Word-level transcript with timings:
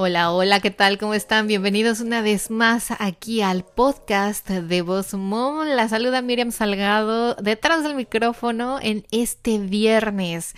Hola, 0.00 0.30
hola, 0.30 0.60
¿qué 0.60 0.70
tal? 0.70 0.96
¿Cómo 0.96 1.12
están? 1.12 1.48
Bienvenidos 1.48 1.98
una 1.98 2.22
vez 2.22 2.52
más 2.52 2.92
aquí 3.00 3.42
al 3.42 3.64
podcast 3.64 4.48
de 4.48 4.80
Voz 4.82 5.12
Mom. 5.14 5.66
La 5.66 5.88
saluda 5.88 6.22
Miriam 6.22 6.52
Salgado 6.52 7.34
detrás 7.34 7.82
del 7.82 7.96
micrófono 7.96 8.78
en 8.80 9.04
este 9.10 9.58
viernes. 9.58 10.54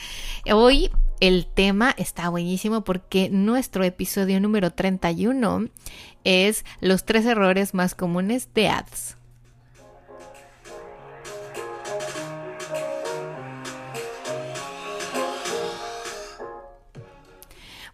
Hoy 0.53 0.91
el 1.21 1.47
tema 1.47 1.95
está 1.97 2.29
buenísimo 2.29 2.85
porque 2.85 3.31
nuestro 3.31 3.83
episodio 3.83 4.39
número 4.43 4.73
31 4.75 5.71
es 6.25 6.67
los 6.83 7.07
tres 7.07 7.25
errores 7.25 7.73
más 7.73 7.95
comunes 7.95 8.53
de 8.53 8.69
ads. 8.69 9.17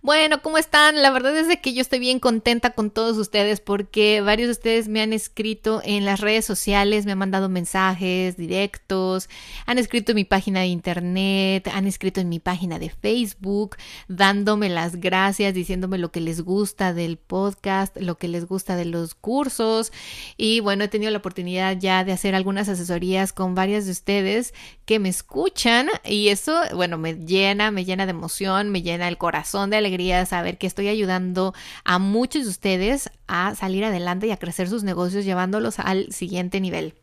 Bueno, 0.06 0.40
¿cómo 0.40 0.56
están? 0.56 1.02
La 1.02 1.10
verdad 1.10 1.36
es 1.36 1.58
que 1.58 1.74
yo 1.74 1.80
estoy 1.80 1.98
bien 1.98 2.20
contenta 2.20 2.70
con 2.70 2.92
todos 2.92 3.16
ustedes 3.16 3.58
porque 3.58 4.20
varios 4.20 4.46
de 4.46 4.52
ustedes 4.52 4.86
me 4.86 5.00
han 5.00 5.12
escrito 5.12 5.82
en 5.84 6.04
las 6.04 6.20
redes 6.20 6.44
sociales, 6.44 7.04
me 7.04 7.10
han 7.10 7.18
mandado 7.18 7.48
mensajes 7.48 8.36
directos, 8.36 9.28
han 9.66 9.78
escrito 9.78 10.12
en 10.12 10.16
mi 10.16 10.24
página 10.24 10.60
de 10.60 10.68
internet, 10.68 11.68
han 11.74 11.88
escrito 11.88 12.20
en 12.20 12.28
mi 12.28 12.38
página 12.38 12.78
de 12.78 12.90
Facebook, 12.90 13.78
dándome 14.06 14.68
las 14.68 15.00
gracias, 15.00 15.54
diciéndome 15.54 15.98
lo 15.98 16.12
que 16.12 16.20
les 16.20 16.40
gusta 16.40 16.94
del 16.94 17.16
podcast, 17.16 17.96
lo 17.96 18.16
que 18.16 18.28
les 18.28 18.46
gusta 18.46 18.77
de 18.77 18.84
los 18.84 19.16
cursos. 19.16 19.90
Y 20.36 20.60
bueno, 20.60 20.84
he 20.84 20.88
tenido 20.88 21.10
la 21.10 21.18
oportunidad 21.18 21.78
ya 21.80 22.04
de 22.04 22.12
hacer 22.12 22.36
algunas 22.36 22.68
asesorías 22.68 23.32
con 23.32 23.56
varias 23.56 23.86
de 23.86 23.90
ustedes 23.90 24.54
que 24.87 25.01
me 25.01 25.09
escuchan 25.09 25.89
y 26.05 26.29
eso, 26.29 26.59
bueno, 26.75 26.97
me 26.97 27.15
llena, 27.15 27.70
me 27.73 27.84
llena 27.84 28.06
de 28.06 28.12
emoción, 28.12 28.70
me 28.70 28.83
llena 28.83 29.09
el 29.09 29.19
corazón 29.19 29.69
de 29.69 29.77
alegría 29.77 30.25
saber 30.27 30.59
que 30.59 30.69
estoy 30.69 30.89
ayudando 30.89 31.55
a 31.84 31.98
muchos 31.98 32.45
de 32.45 32.51
ustedes 32.51 33.11
a 33.27 33.55
salir 33.57 33.84
adelante 33.84 34.29
y 34.29 34.31
a 34.31 34.39
crecer 34.39 34.69
sus 34.69 34.84
negocios 34.84 35.25
llevándolos 35.25 35.81
al 35.81 36.12
siguiente 36.12 36.61
nivel. 36.61 36.95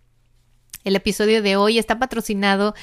El 0.86 0.96
episodio 0.96 1.42
de 1.42 1.58
hoy 1.58 1.78
está 1.78 2.00
patrocinado 2.00 2.74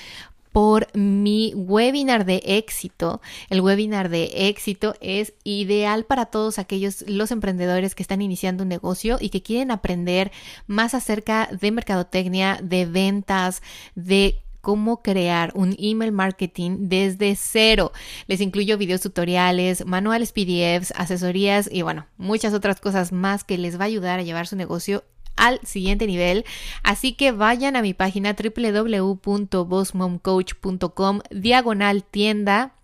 por 0.52 0.88
mi 0.94 1.52
webinar 1.54 2.24
de 2.24 2.42
éxito. 2.44 3.20
El 3.48 3.60
webinar 3.60 4.08
de 4.08 4.48
éxito 4.48 4.94
es 5.00 5.32
ideal 5.44 6.04
para 6.04 6.26
todos 6.26 6.58
aquellos 6.58 7.04
los 7.06 7.30
emprendedores 7.30 7.94
que 7.94 8.02
están 8.02 8.20
iniciando 8.20 8.64
un 8.64 8.68
negocio 8.68 9.16
y 9.20 9.30
que 9.30 9.42
quieren 9.42 9.70
aprender 9.70 10.32
más 10.66 10.94
acerca 10.94 11.48
de 11.52 11.70
mercadotecnia, 11.70 12.58
de 12.62 12.84
ventas, 12.84 13.62
de 13.94 14.42
cómo 14.60 15.02
crear 15.02 15.52
un 15.54 15.76
email 15.78 16.12
marketing 16.12 16.88
desde 16.88 17.36
cero. 17.36 17.92
Les 18.26 18.40
incluyo 18.40 18.78
videos 18.78 19.00
tutoriales, 19.00 19.86
manuales 19.86 20.32
PDFs, 20.32 20.92
asesorías 20.96 21.68
y 21.70 21.82
bueno, 21.82 22.06
muchas 22.16 22.54
otras 22.54 22.80
cosas 22.80 23.12
más 23.12 23.44
que 23.44 23.58
les 23.58 23.78
va 23.78 23.84
a 23.84 23.86
ayudar 23.86 24.18
a 24.18 24.22
llevar 24.22 24.46
su 24.46 24.56
negocio 24.56 25.04
al 25.36 25.60
siguiente 25.64 26.06
nivel. 26.06 26.44
Así 26.82 27.12
que 27.14 27.32
vayan 27.32 27.76
a 27.76 27.82
mi 27.82 27.94
página 27.94 28.34
www.bossmomcoach.com 28.34 31.20
diagonal 31.30 32.04
tienda. 32.04 32.74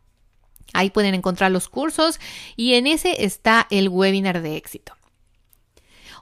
Ahí 0.72 0.91
pueden 0.91 1.14
encontrar 1.14 1.53
los 1.53 1.69
cursos 1.69 2.19
y 2.56 2.75
en 2.75 2.88
ese 2.88 3.25
está 3.25 3.69
el 3.70 3.88
webinar 3.88 4.43
de 4.43 4.56
éxito. 4.56 4.95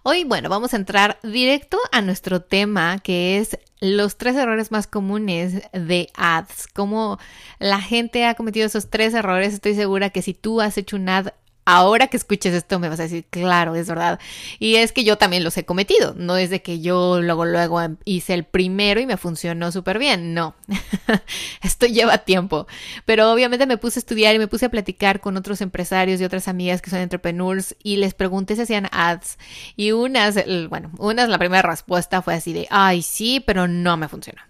Hoy, 0.07 0.25
bueno, 0.25 0.51
vamos 0.51 0.75
a 0.75 0.77
entrar 0.77 1.19
directo 1.23 1.79
a 1.91 2.03
nuestro 2.03 2.43
tema 2.43 2.99
que 2.99 3.39
es 3.39 3.59
los 3.81 4.19
tres 4.19 4.37
errores 4.37 4.71
más 4.71 4.87
comunes 4.87 5.63
de 5.73 6.11
ads. 6.13 6.67
Como 6.75 7.19
la 7.59 7.81
gente 7.81 8.27
ha 8.27 8.35
cometido 8.35 8.67
esos 8.67 8.91
tres 8.91 9.15
errores, 9.15 9.55
estoy 9.55 9.75
segura 9.75 10.11
que 10.11 10.21
si 10.21 10.35
tú 10.35 10.61
has 10.61 10.77
hecho 10.77 10.97
un 10.97 11.09
ad 11.09 11.29
ahora 11.65 12.09
que 12.09 12.17
escuches 12.17 12.55
esto 12.55 12.79
me 12.79 12.89
vas 12.89 13.01
a 13.01 13.05
decir, 13.05 13.25
claro, 13.31 13.75
es 13.75 13.89
verdad. 13.89 14.19
Y 14.59 14.77
es 14.77 14.93
que 14.93 15.05
yo 15.05 15.17
también 15.17 15.45
los 15.45 15.57
he 15.57 15.65
cometido. 15.65 16.15
No 16.17 16.37
es 16.37 16.51
de 16.51 16.63
que 16.63 16.81
yo 16.81 17.21
luego, 17.21 17.45
luego 17.45 17.81
hice 18.05 18.35
el 18.35 18.45
primero 18.45 19.01
y 19.01 19.07
me 19.07 19.17
funcionó 19.17 19.73
súper 19.73 19.99
bien. 19.99 20.35
No, 20.35 20.55
esto 21.63 21.87
lleva 21.87 22.19
tiempo. 22.19 22.67
Pero 23.05 23.33
obviamente 23.33 23.67
me 23.67 23.79
puse 23.79 23.99
a 23.99 24.01
estudiar 24.01 24.35
y 24.35 24.39
me 24.39 24.49
puse 24.49 24.67
a 24.67 24.71
platicar 24.71 25.21
con 25.21 25.37
otros 25.37 25.61
empresarios 25.61 26.21
y 26.21 26.25
otras 26.25 26.49
amigas 26.49 26.83
que 26.83 26.91
son 26.91 27.01
entrepreneurs 27.01 27.77
y 27.83 27.97
les 27.97 28.15
pregunté 28.15 28.57
si 28.57 28.63
hacían 28.63 28.89
ads. 28.93 29.39
Y 29.77 29.93
unas, 29.93 30.37
bueno, 30.69 30.91
unas, 30.99 31.29
la 31.29 31.39
primera 31.39 31.63
respuesta 31.63 32.23
fue 32.23 32.35
así 32.35 32.53
de, 32.53 32.67
ay, 32.71 33.03
sí, 33.03 33.41
pero 33.41 33.69
no 33.69 33.97
me 33.97 34.09
funcionó. 34.09 34.43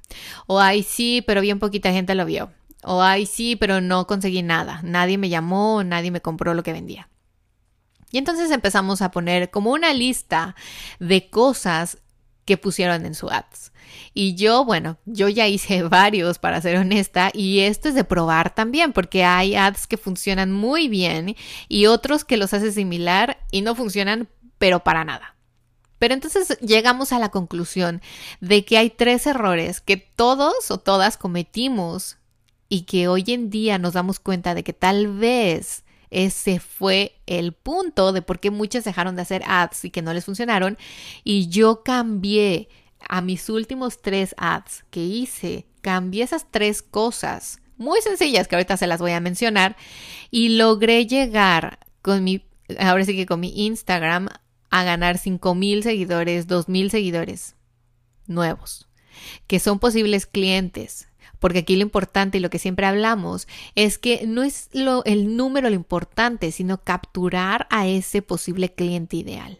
O 0.47 0.61
ay, 0.61 0.83
sí, 0.83 1.23
pero 1.27 1.41
bien 1.41 1.59
poquita 1.59 1.93
gente 1.93 2.15
lo 2.15 2.25
vio. 2.25 2.51
O 2.87 3.03
ay, 3.03 3.27
sí, 3.27 3.57
pero 3.57 3.81
no 3.81 4.07
conseguí 4.07 4.43
nada. 4.43 4.81
Nadie 4.83 5.19
me 5.19 5.29
llamó, 5.29 5.83
nadie 5.85 6.11
me 6.11 6.21
compró 6.21 6.55
lo 6.55 6.63
que 6.63 6.73
vendía. 6.73 7.09
Y 8.11 8.19
entonces 8.19 8.51
empezamos 8.51 9.03
a 9.03 9.11
poner 9.11 9.51
como 9.51 9.73
una 9.73 9.93
lista 9.93 10.55
de 11.01 11.29
cosas 11.31 11.99
que 12.45 12.57
pusieron 12.57 13.07
en 13.07 13.15
su 13.15 13.29
ads. 13.31 13.73
Y 14.13 14.35
yo, 14.35 14.65
bueno, 14.65 14.99
yo 15.05 15.29
ya 15.29 15.49
hice 15.49 15.83
varios 15.89 16.39
para 16.39 16.61
ser 16.61 16.77
honesta 16.77 17.31
y 17.33 17.61
esto 17.61 17.89
es 17.89 17.95
de 17.95 18.05
probar 18.05 18.55
también 18.55 18.93
porque 18.93 19.25
hay 19.25 19.57
ads 19.57 19.87
que 19.87 19.97
funcionan 19.97 20.53
muy 20.53 20.89
bien 20.89 21.37
y 21.69 21.87
otros 21.87 22.25
que 22.25 22.37
los 22.37 22.55
hace 22.55 22.73
similar 22.73 23.39
y 23.51 23.63
no 23.63 23.75
funcionan 23.75 24.29
pero 24.59 24.85
para 24.85 25.05
nada. 25.05 25.35
Pero 25.99 26.15
entonces 26.15 26.59
llegamos 26.61 27.13
a 27.13 27.19
la 27.19 27.31
conclusión 27.31 28.03
de 28.41 28.65
que 28.65 28.79
hay 28.79 28.91
tres 28.91 29.27
errores 29.27 29.81
que 29.81 29.97
todos 29.97 30.71
o 30.71 30.79
todas 30.79 31.17
cometimos 31.17 32.19
y 32.75 32.83
que 32.83 33.07
hoy 33.07 33.23
en 33.29 33.51
día 33.51 33.79
nos 33.79 33.93
damos 33.93 34.19
cuenta 34.19 34.53
de 34.53 34.65
que 34.65 34.73
tal 34.73 35.07
vez 35.07 35.85
ese 36.11 36.59
fue 36.59 37.21
el 37.25 37.53
punto 37.53 38.11
de 38.11 38.21
por 38.21 38.41
qué 38.41 38.51
muchas 38.51 38.83
dejaron 38.83 39.15
de 39.15 39.23
hacer 39.23 39.45
ads 39.47 39.85
y 39.85 39.91
que 39.91 40.03
no 40.03 40.13
les 40.13 40.25
funcionaron. 40.25 40.77
Y 41.23 41.47
yo 41.47 41.85
cambié 41.85 42.69
a 43.09 43.21
mis 43.21 43.49
últimos 43.49 44.03
tres 44.03 44.35
ads 44.39 44.85
que 44.91 45.05
hice, 45.05 45.67
cambié 45.83 46.25
esas 46.25 46.51
tres 46.51 46.83
cosas 46.83 47.61
muy 47.77 48.01
sencillas 48.01 48.49
que 48.49 48.57
ahorita 48.57 48.77
se 48.77 48.89
las 48.89 49.01
voy 49.01 49.13
a 49.13 49.21
mencionar 49.21 49.77
y 50.33 50.49
logré 50.49 51.07
llegar 51.07 51.79
con 52.03 52.25
mi, 52.25 52.45
ahora 52.81 53.05
sí 53.05 53.15
que 53.15 53.27
con 53.27 53.39
mi 53.39 53.67
Instagram 53.67 54.31
a 54.71 54.83
ganar 54.83 55.19
5 55.19 55.55
mil 55.55 55.85
seguidores, 55.85 56.49
2 56.49 56.69
mil 56.69 56.91
seguidores 56.91 57.55
nuevos, 58.27 58.89
que 59.47 59.61
son 59.61 59.79
posibles 59.79 60.27
clientes 60.27 61.07
porque 61.45 61.59
aquí 61.59 61.77
lo 61.77 61.83
importante 61.83 62.39
y 62.39 62.41
lo 62.41 62.49
que 62.49 62.59
siempre 62.59 62.87
hablamos 62.87 63.49
es 63.75 63.99
que 63.99 64.27
no 64.27 64.43
es 64.43 64.71
lo, 64.73 65.05
el 65.05 65.37
número 65.37 65.69
lo 65.69 65.75
importante, 65.75 66.51
sino 66.53 66.83
capturar 66.83 67.67
a 67.69 67.87
ese 67.87 68.23
posible 68.23 68.73
cliente 68.73 69.19
ideal. 69.19 69.59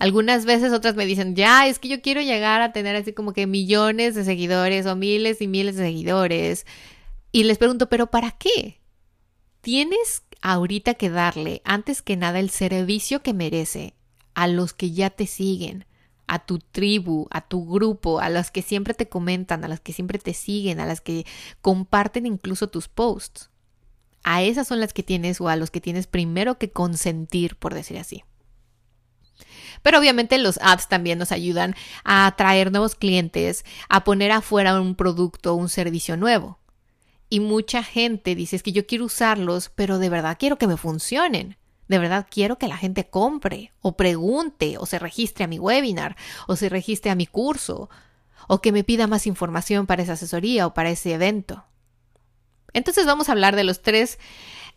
Algunas 0.00 0.44
veces 0.44 0.72
otras 0.72 0.96
me 0.96 1.06
dicen, 1.06 1.36
ya, 1.36 1.68
es 1.68 1.78
que 1.78 1.86
yo 1.86 2.02
quiero 2.02 2.20
llegar 2.20 2.62
a 2.62 2.72
tener 2.72 2.96
así 2.96 3.12
como 3.12 3.32
que 3.32 3.46
millones 3.46 4.16
de 4.16 4.24
seguidores 4.24 4.84
o 4.86 4.96
miles 4.96 5.40
y 5.40 5.46
miles 5.46 5.76
de 5.76 5.84
seguidores. 5.84 6.66
Y 7.30 7.44
les 7.44 7.58
pregunto, 7.58 7.88
¿pero 7.88 8.08
para 8.08 8.32
qué? 8.32 8.80
Tienes 9.60 10.24
ahorita 10.40 10.94
que 10.94 11.10
darle, 11.10 11.62
antes 11.64 12.02
que 12.02 12.16
nada, 12.16 12.40
el 12.40 12.50
servicio 12.50 13.22
que 13.22 13.34
merece 13.34 13.94
a 14.34 14.48
los 14.48 14.72
que 14.72 14.90
ya 14.90 15.10
te 15.10 15.28
siguen, 15.28 15.84
a 16.26 16.40
tu 16.40 16.58
tribu, 16.58 17.26
a 17.30 17.40
tu 17.40 17.66
grupo, 17.66 18.20
a 18.20 18.28
las 18.28 18.50
que 18.50 18.62
siempre 18.62 18.94
te 18.94 19.08
comentan, 19.08 19.64
a 19.64 19.68
las 19.68 19.80
que 19.80 19.92
siempre 19.92 20.18
te 20.18 20.34
siguen, 20.34 20.80
a 20.80 20.86
las 20.86 21.00
que 21.00 21.26
comparten 21.60 22.26
incluso 22.26 22.68
tus 22.68 22.88
posts. 22.88 23.50
A 24.24 24.42
esas 24.42 24.68
son 24.68 24.80
las 24.80 24.92
que 24.92 25.02
tienes 25.02 25.40
o 25.40 25.48
a 25.48 25.56
los 25.56 25.70
que 25.70 25.80
tienes 25.80 26.06
primero 26.06 26.58
que 26.58 26.70
consentir, 26.70 27.56
por 27.56 27.74
decir 27.74 27.98
así. 27.98 28.24
Pero 29.82 29.98
obviamente 29.98 30.38
los 30.38 30.58
ads 30.62 30.88
también 30.88 31.18
nos 31.18 31.32
ayudan 31.32 31.74
a 32.04 32.26
atraer 32.26 32.70
nuevos 32.70 32.94
clientes, 32.94 33.64
a 33.88 34.04
poner 34.04 34.30
afuera 34.30 34.80
un 34.80 34.94
producto 34.94 35.52
o 35.52 35.56
un 35.56 35.68
servicio 35.68 36.16
nuevo. 36.16 36.58
Y 37.28 37.40
mucha 37.40 37.82
gente 37.82 38.34
dice 38.34 38.56
es 38.56 38.62
que 38.62 38.72
yo 38.72 38.86
quiero 38.86 39.06
usarlos, 39.06 39.70
pero 39.74 39.98
de 39.98 40.10
verdad 40.10 40.36
quiero 40.38 40.58
que 40.58 40.66
me 40.66 40.76
funcionen. 40.76 41.56
De 41.92 41.98
verdad 41.98 42.26
quiero 42.30 42.56
que 42.56 42.68
la 42.68 42.78
gente 42.78 43.10
compre 43.10 43.70
o 43.82 43.98
pregunte 43.98 44.78
o 44.78 44.86
se 44.86 44.98
registre 44.98 45.44
a 45.44 45.46
mi 45.46 45.58
webinar 45.58 46.16
o 46.46 46.56
se 46.56 46.70
registre 46.70 47.10
a 47.10 47.14
mi 47.14 47.26
curso 47.26 47.90
o 48.48 48.62
que 48.62 48.72
me 48.72 48.82
pida 48.82 49.06
más 49.06 49.26
información 49.26 49.86
para 49.86 50.02
esa 50.02 50.14
asesoría 50.14 50.66
o 50.66 50.72
para 50.72 50.88
ese 50.88 51.12
evento. 51.12 51.66
Entonces 52.72 53.04
vamos 53.04 53.28
a 53.28 53.32
hablar 53.32 53.56
de 53.56 53.64
los 53.64 53.82
tres 53.82 54.18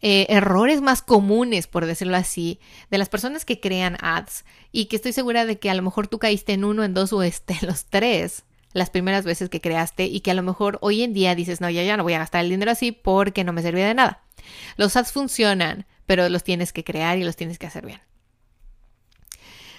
eh, 0.01 0.25
errores 0.27 0.81
más 0.81 1.01
comunes, 1.01 1.67
por 1.67 1.85
decirlo 1.85 2.17
así, 2.17 2.59
de 2.91 2.97
las 2.97 3.07
personas 3.07 3.45
que 3.45 3.61
crean 3.61 3.95
ads 4.01 4.43
y 4.73 4.87
que 4.87 4.97
estoy 4.97 5.13
segura 5.13 5.45
de 5.45 5.57
que 5.57 5.69
a 5.69 5.73
lo 5.73 5.83
mejor 5.83 6.09
tú 6.09 6.19
caíste 6.19 6.51
en 6.51 6.65
uno, 6.65 6.83
en 6.83 6.93
dos 6.93 7.13
o 7.13 7.23
este, 7.23 7.57
los 7.65 7.85
tres 7.85 8.43
las 8.73 8.89
primeras 8.89 9.23
veces 9.23 9.47
que 9.47 9.61
creaste 9.61 10.03
y 10.03 10.19
que 10.19 10.31
a 10.31 10.33
lo 10.33 10.43
mejor 10.43 10.79
hoy 10.81 11.01
en 11.01 11.13
día 11.13 11.33
dices, 11.33 11.61
no, 11.61 11.69
ya, 11.69 11.81
ya 11.83 11.95
no 11.95 12.03
voy 12.03 12.11
a 12.11 12.19
gastar 12.19 12.43
el 12.43 12.49
dinero 12.49 12.71
así 12.71 12.91
porque 12.91 13.45
no 13.45 13.53
me 13.53 13.61
servía 13.61 13.87
de 13.87 13.93
nada. 13.93 14.25
Los 14.75 14.97
ads 14.97 15.13
funcionan, 15.13 15.85
pero 16.05 16.29
los 16.29 16.43
tienes 16.43 16.73
que 16.73 16.83
crear 16.83 17.17
y 17.17 17.23
los 17.23 17.35
tienes 17.35 17.59
que 17.59 17.67
hacer 17.67 17.85
bien. 17.85 18.01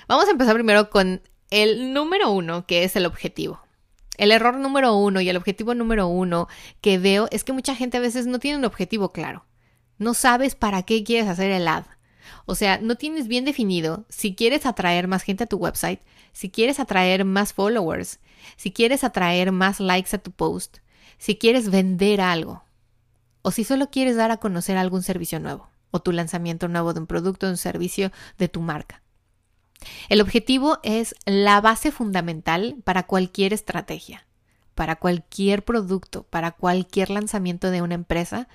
Vamos 0.09 0.29
a 0.29 0.31
empezar 0.31 0.55
primero 0.55 0.91
con 0.91 1.23
el 1.51 1.93
número 1.93 2.31
uno, 2.31 2.67
que 2.67 2.85
es 2.85 2.97
el 2.97 3.07
objetivo. 3.07 3.61
El 4.17 4.33
error 4.33 4.57
número 4.57 4.97
uno 4.97 5.21
y 5.21 5.29
el 5.29 5.37
objetivo 5.37 5.75
número 5.75 6.07
uno 6.07 6.49
que 6.81 6.99
veo 6.99 7.29
es 7.31 7.45
que 7.45 7.53
mucha 7.53 7.75
gente 7.75 7.99
a 7.99 8.01
veces 8.01 8.27
no 8.27 8.39
tiene 8.39 8.59
un 8.59 8.65
objetivo 8.65 9.13
claro. 9.13 9.45
No 9.99 10.15
sabes 10.15 10.55
para 10.55 10.83
qué 10.83 11.05
quieres 11.05 11.29
hacer 11.29 11.51
el 11.51 11.69
ad. 11.69 11.85
O 12.45 12.55
sea, 12.55 12.79
no 12.79 12.97
tienes 12.97 13.29
bien 13.29 13.45
definido 13.45 14.07
si 14.09 14.35
quieres 14.35 14.67
atraer 14.67 15.09
más 15.09 15.23
gente 15.23 15.45
a 15.45 15.49
tu 15.49 15.57
website, 15.57 16.01
si 16.33 16.51
quieres 16.51 16.81
atraer 16.81 17.25
más 17.25 17.53
followers, 17.53 18.21
si 18.57 18.73
quieres 18.73 19.05
atraer 19.05 19.53
más 19.53 19.81
likes 19.81 20.15
a 20.15 20.19
tu 20.19 20.31
post, 20.31 20.79
si 21.19 21.37
quieres 21.37 21.71
vender 21.71 22.21
algo, 22.21 22.63
o 23.43 23.51
si 23.51 23.65
solo 23.65 23.91
quieres 23.91 24.17
dar 24.17 24.31
a 24.31 24.37
conocer 24.37 24.77
algún 24.77 25.03
servicio 25.03 25.41
nuevo, 25.41 25.69
o 25.97 26.03
tu 26.03 26.13
lanzamiento 26.13 26.69
nuevo 26.69 26.93
de 26.95 27.01
un 27.01 27.07
producto 27.07 27.47
o 27.47 27.51
un 27.51 27.57
servicio 27.57 28.13
de 28.39 28.49
tu 28.49 28.61
marca. 28.61 29.03
El 30.09 30.21
objetivo 30.21 30.79
es 30.83 31.15
la 31.25 31.61
base 31.61 31.91
fundamental 31.91 32.77
para 32.85 33.07
cualquier 33.07 33.53
estrategia, 33.53 34.27
para 34.75 34.97
cualquier 34.97 35.65
producto, 35.65 36.25
para 36.25 36.53
cualquier 36.53 37.11
lanzamiento 37.11 37.71
de 37.71 37.83
una 37.83 37.95
empresa. 37.95 38.49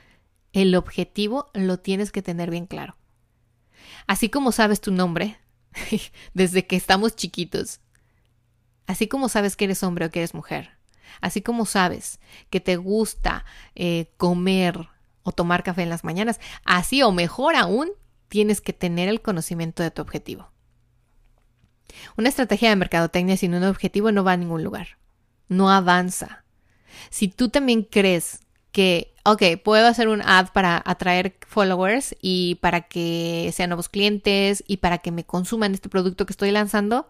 El 0.54 0.76
objetivo 0.76 1.50
lo 1.54 1.80
tienes 1.80 2.12
que 2.12 2.22
tener 2.22 2.50
bien 2.50 2.66
claro. 2.66 2.96
Así 4.08 4.30
como 4.30 4.52
sabes 4.52 4.82
tu 4.82 4.92
nombre, 4.92 5.38
desde 6.34 6.66
que 6.66 6.76
estamos 6.76 7.16
chiquitos, 7.16 7.80
así 8.88 9.08
como 9.08 9.30
sabes 9.30 9.56
que 9.56 9.66
eres 9.66 9.84
hombre 9.84 10.06
o 10.06 10.12
que 10.12 10.20
eres 10.20 10.34
mujer, 10.34 10.72
así 11.22 11.42
como 11.42 11.66
sabes 11.66 12.20
que 12.50 12.60
te 12.60 12.76
gusta 12.78 13.46
eh, 13.76 14.12
comer 14.18 14.91
o 15.24 15.32
tomar 15.32 15.64
café 15.64 15.84
en 15.84 15.90
las 15.90 16.04
mañanas, 16.04 16.40
así 16.66 17.04
o 17.04 17.12
mejor 17.12 17.56
aún, 17.56 17.92
tienes 18.28 18.62
que 18.62 18.74
tener 18.74 19.10
el 19.10 19.22
conocimiento 19.22 19.84
de 19.84 19.92
tu 19.92 20.02
objetivo. 20.02 20.52
Una 22.18 22.30
estrategia 22.30 22.70
de 22.70 22.76
mercadotecnia 22.76 23.38
sin 23.38 23.54
un 23.54 23.64
objetivo 23.64 24.12
no 24.12 24.24
va 24.24 24.34
a 24.34 24.38
ningún 24.38 24.64
lugar. 24.64 24.98
No 25.48 25.70
avanza. 25.70 26.44
Si 27.10 27.28
tú 27.28 27.50
también 27.50 27.84
crees 27.84 28.40
que, 28.72 29.14
ok, 29.26 29.44
puedo 29.64 29.88
hacer 29.88 30.08
un 30.08 30.22
ad 30.22 30.48
para 30.54 30.82
atraer 30.86 31.38
followers 31.48 32.16
y 32.22 32.56
para 32.56 32.82
que 32.82 33.52
sean 33.54 33.70
nuevos 33.70 33.90
clientes 33.90 34.64
y 34.68 34.78
para 34.78 35.00
que 35.00 35.12
me 35.12 35.26
consuman 35.26 35.74
este 35.74 35.90
producto 35.90 36.26
que 36.26 36.34
estoy 36.34 36.52
lanzando, 36.52 37.10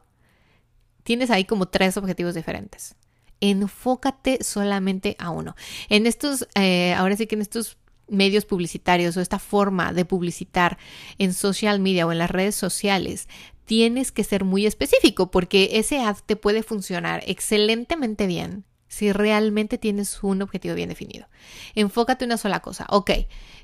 tienes 1.04 1.30
ahí 1.30 1.46
como 1.46 1.68
tres 1.68 1.98
objetivos 1.98 2.34
diferentes. 2.34 2.96
Enfócate 3.42 4.44
solamente 4.44 5.16
a 5.20 5.30
uno. 5.30 5.56
En 5.90 6.06
estos, 6.06 6.48
eh, 6.56 6.94
ahora 6.94 7.16
sí 7.16 7.28
que 7.28 7.36
en 7.36 7.42
estos 7.42 7.78
medios 8.12 8.46
publicitarios 8.46 9.18
o 9.18 9.22
esta 9.22 9.40
forma 9.40 9.94
de 9.94 10.06
publicitar 10.06 10.78
en 11.18 11.34
social 11.34 11.80
media 11.80 12.06
o 12.06 12.12
en 12.12 12.20
las 12.20 12.30
redes 12.30 12.56
sociales, 12.56 13.28
tienes 13.66 14.12
que 14.12 14.24
ser 14.24 14.44
muy 14.44 14.66
específico 14.66 15.32
porque 15.32 15.70
ese 15.74 16.00
ad 16.00 16.18
te 16.26 16.36
puede 16.36 16.62
funcionar 16.62 17.24
excelentemente 17.26 18.28
bien 18.28 18.66
si 18.88 19.14
realmente 19.14 19.78
tienes 19.78 20.22
un 20.22 20.42
objetivo 20.42 20.76
bien 20.76 20.90
definido. 20.90 21.28
Enfócate 21.76 22.26
en 22.26 22.30
una 22.32 22.38
sola 22.38 22.60
cosa. 22.60 22.86
Ok, 22.90 23.12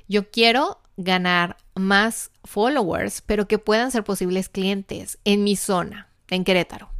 yo 0.08 0.30
quiero 0.30 0.80
ganar 0.96 1.58
más 1.74 2.30
followers, 2.44 3.20
pero 3.20 3.46
que 3.46 3.58
puedan 3.58 3.90
ser 3.90 4.04
posibles 4.04 4.48
clientes 4.48 5.18
en 5.24 5.44
mi 5.44 5.54
zona, 5.54 6.08
en 6.30 6.44
Querétaro, 6.44 6.90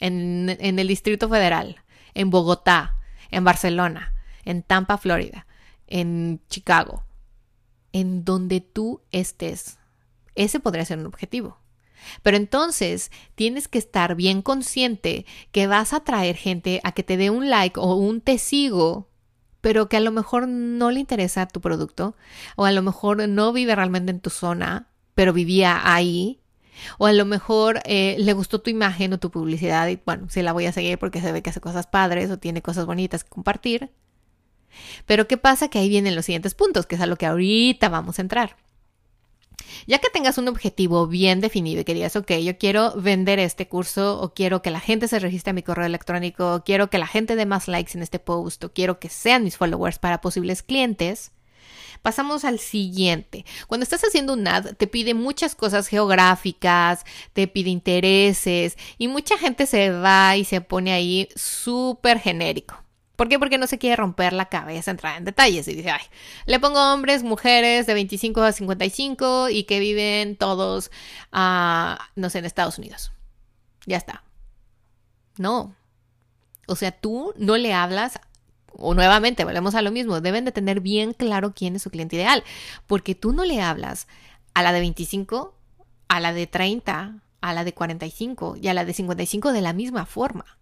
en, 0.00 0.56
en 0.58 0.78
el 0.78 0.88
Distrito 0.88 1.28
Federal, 1.28 1.76
en 2.14 2.30
Bogotá, 2.30 2.96
en 3.30 3.44
Barcelona, 3.44 4.14
en 4.46 4.62
Tampa, 4.62 4.96
Florida, 4.96 5.46
en 5.86 6.40
Chicago, 6.48 7.04
en 7.92 8.24
donde 8.24 8.60
tú 8.60 9.02
estés. 9.12 9.78
Ese 10.34 10.60
podría 10.60 10.84
ser 10.84 10.98
un 10.98 11.06
objetivo. 11.06 11.58
Pero 12.22 12.36
entonces 12.36 13.10
tienes 13.34 13.68
que 13.68 13.78
estar 13.78 14.14
bien 14.14 14.42
consciente 14.42 15.26
que 15.50 15.66
vas 15.66 15.92
a 15.92 16.00
traer 16.00 16.36
gente 16.36 16.80
a 16.84 16.92
que 16.92 17.02
te 17.02 17.16
dé 17.16 17.30
un 17.30 17.50
like 17.50 17.80
o 17.80 17.94
un 17.94 18.20
te 18.20 18.38
sigo, 18.38 19.08
pero 19.60 19.88
que 19.88 19.96
a 19.96 20.00
lo 20.00 20.12
mejor 20.12 20.46
no 20.46 20.90
le 20.90 21.00
interesa 21.00 21.48
tu 21.48 21.60
producto, 21.60 22.16
o 22.54 22.64
a 22.64 22.72
lo 22.72 22.82
mejor 22.82 23.28
no 23.28 23.52
vive 23.52 23.74
realmente 23.74 24.10
en 24.10 24.20
tu 24.20 24.30
zona, 24.30 24.90
pero 25.14 25.32
vivía 25.32 25.80
ahí, 25.92 26.40
o 26.98 27.06
a 27.06 27.12
lo 27.12 27.24
mejor 27.24 27.80
eh, 27.84 28.16
le 28.18 28.32
gustó 28.32 28.60
tu 28.60 28.70
imagen 28.70 29.12
o 29.12 29.18
tu 29.18 29.30
publicidad 29.30 29.88
y 29.88 30.00
bueno, 30.04 30.28
se 30.28 30.42
la 30.42 30.52
voy 30.52 30.66
a 30.66 30.72
seguir 30.72 30.98
porque 30.98 31.20
se 31.20 31.32
ve 31.32 31.42
que 31.42 31.50
hace 31.50 31.60
cosas 31.60 31.86
padres 31.86 32.30
o 32.30 32.38
tiene 32.38 32.62
cosas 32.62 32.86
bonitas 32.86 33.24
que 33.24 33.30
compartir. 33.30 33.90
Pero 35.06 35.28
¿qué 35.28 35.36
pasa? 35.36 35.68
Que 35.68 35.78
ahí 35.78 35.88
vienen 35.88 36.14
los 36.14 36.26
siguientes 36.26 36.54
puntos, 36.54 36.86
que 36.86 36.96
es 36.96 37.00
a 37.00 37.06
lo 37.06 37.16
que 37.16 37.26
ahorita 37.26 37.88
vamos 37.88 38.18
a 38.18 38.22
entrar. 38.22 38.56
Ya 39.86 39.98
que 39.98 40.08
tengas 40.10 40.38
un 40.38 40.48
objetivo 40.48 41.06
bien 41.06 41.40
definido 41.40 41.80
y 41.80 41.84
que 41.84 41.94
digas, 41.94 42.16
ok, 42.16 42.32
yo 42.42 42.58
quiero 42.58 42.92
vender 42.96 43.38
este 43.38 43.68
curso 43.68 44.20
o 44.20 44.32
quiero 44.34 44.62
que 44.62 44.70
la 44.70 44.80
gente 44.80 45.08
se 45.08 45.18
registre 45.18 45.50
a 45.50 45.54
mi 45.54 45.62
correo 45.62 45.86
electrónico, 45.86 46.54
o 46.54 46.64
quiero 46.64 46.88
que 46.88 46.98
la 46.98 47.06
gente 47.06 47.36
dé 47.36 47.46
más 47.46 47.68
likes 47.68 47.96
en 47.96 48.02
este 48.02 48.18
post 48.18 48.64
o 48.64 48.72
quiero 48.72 48.98
que 48.98 49.08
sean 49.08 49.44
mis 49.44 49.56
followers 49.56 49.98
para 49.98 50.20
posibles 50.20 50.62
clientes, 50.62 51.32
Pasamos 52.02 52.44
al 52.44 52.58
siguiente. 52.58 53.44
Cuando 53.66 53.82
estás 53.82 54.04
haciendo 54.04 54.34
un 54.34 54.46
ad, 54.46 54.74
te 54.76 54.86
pide 54.86 55.14
muchas 55.14 55.56
cosas 55.56 55.88
geográficas, 55.88 57.04
te 57.32 57.48
pide 57.48 57.70
intereses 57.70 58.76
y 58.98 59.08
mucha 59.08 59.36
gente 59.38 59.66
se 59.66 59.90
va 59.90 60.36
y 60.36 60.44
se 60.44 60.60
pone 60.60 60.92
ahí 60.92 61.28
súper 61.34 62.20
genérico. 62.20 62.85
¿Por 63.16 63.28
qué? 63.30 63.38
Porque 63.38 63.56
no 63.56 63.66
se 63.66 63.78
quiere 63.78 63.96
romper 63.96 64.34
la 64.34 64.50
cabeza, 64.50 64.90
entrar 64.90 65.16
en 65.16 65.24
detalles 65.24 65.66
y 65.68 65.74
dice, 65.74 65.90
ay, 65.90 66.04
le 66.44 66.60
pongo 66.60 66.92
hombres, 66.92 67.22
mujeres 67.22 67.86
de 67.86 67.94
25 67.94 68.42
a 68.42 68.52
55 68.52 69.48
y 69.48 69.64
que 69.64 69.80
viven 69.80 70.36
todos, 70.36 70.90
uh, 71.32 71.96
no 72.14 72.30
sé, 72.30 72.38
en 72.38 72.44
Estados 72.44 72.78
Unidos. 72.78 73.12
Ya 73.86 73.96
está. 73.96 74.22
No. 75.38 75.74
O 76.66 76.76
sea, 76.76 76.92
tú 76.92 77.32
no 77.38 77.56
le 77.56 77.72
hablas, 77.72 78.20
o 78.72 78.92
nuevamente, 78.92 79.44
volvemos 79.44 79.74
a 79.74 79.82
lo 79.82 79.90
mismo, 79.90 80.20
deben 80.20 80.44
de 80.44 80.52
tener 80.52 80.80
bien 80.80 81.14
claro 81.14 81.54
quién 81.54 81.76
es 81.76 81.82
su 81.82 81.90
cliente 81.90 82.16
ideal, 82.16 82.44
porque 82.86 83.14
tú 83.14 83.32
no 83.32 83.44
le 83.44 83.62
hablas 83.62 84.08
a 84.52 84.62
la 84.62 84.72
de 84.72 84.80
25, 84.80 85.54
a 86.08 86.20
la 86.20 86.34
de 86.34 86.46
30, 86.46 87.22
a 87.40 87.54
la 87.54 87.64
de 87.64 87.72
45 87.72 88.56
y 88.60 88.68
a 88.68 88.74
la 88.74 88.84
de 88.84 88.92
55 88.92 89.52
de 89.52 89.60
la 89.62 89.72
misma 89.72 90.04
forma 90.04 90.56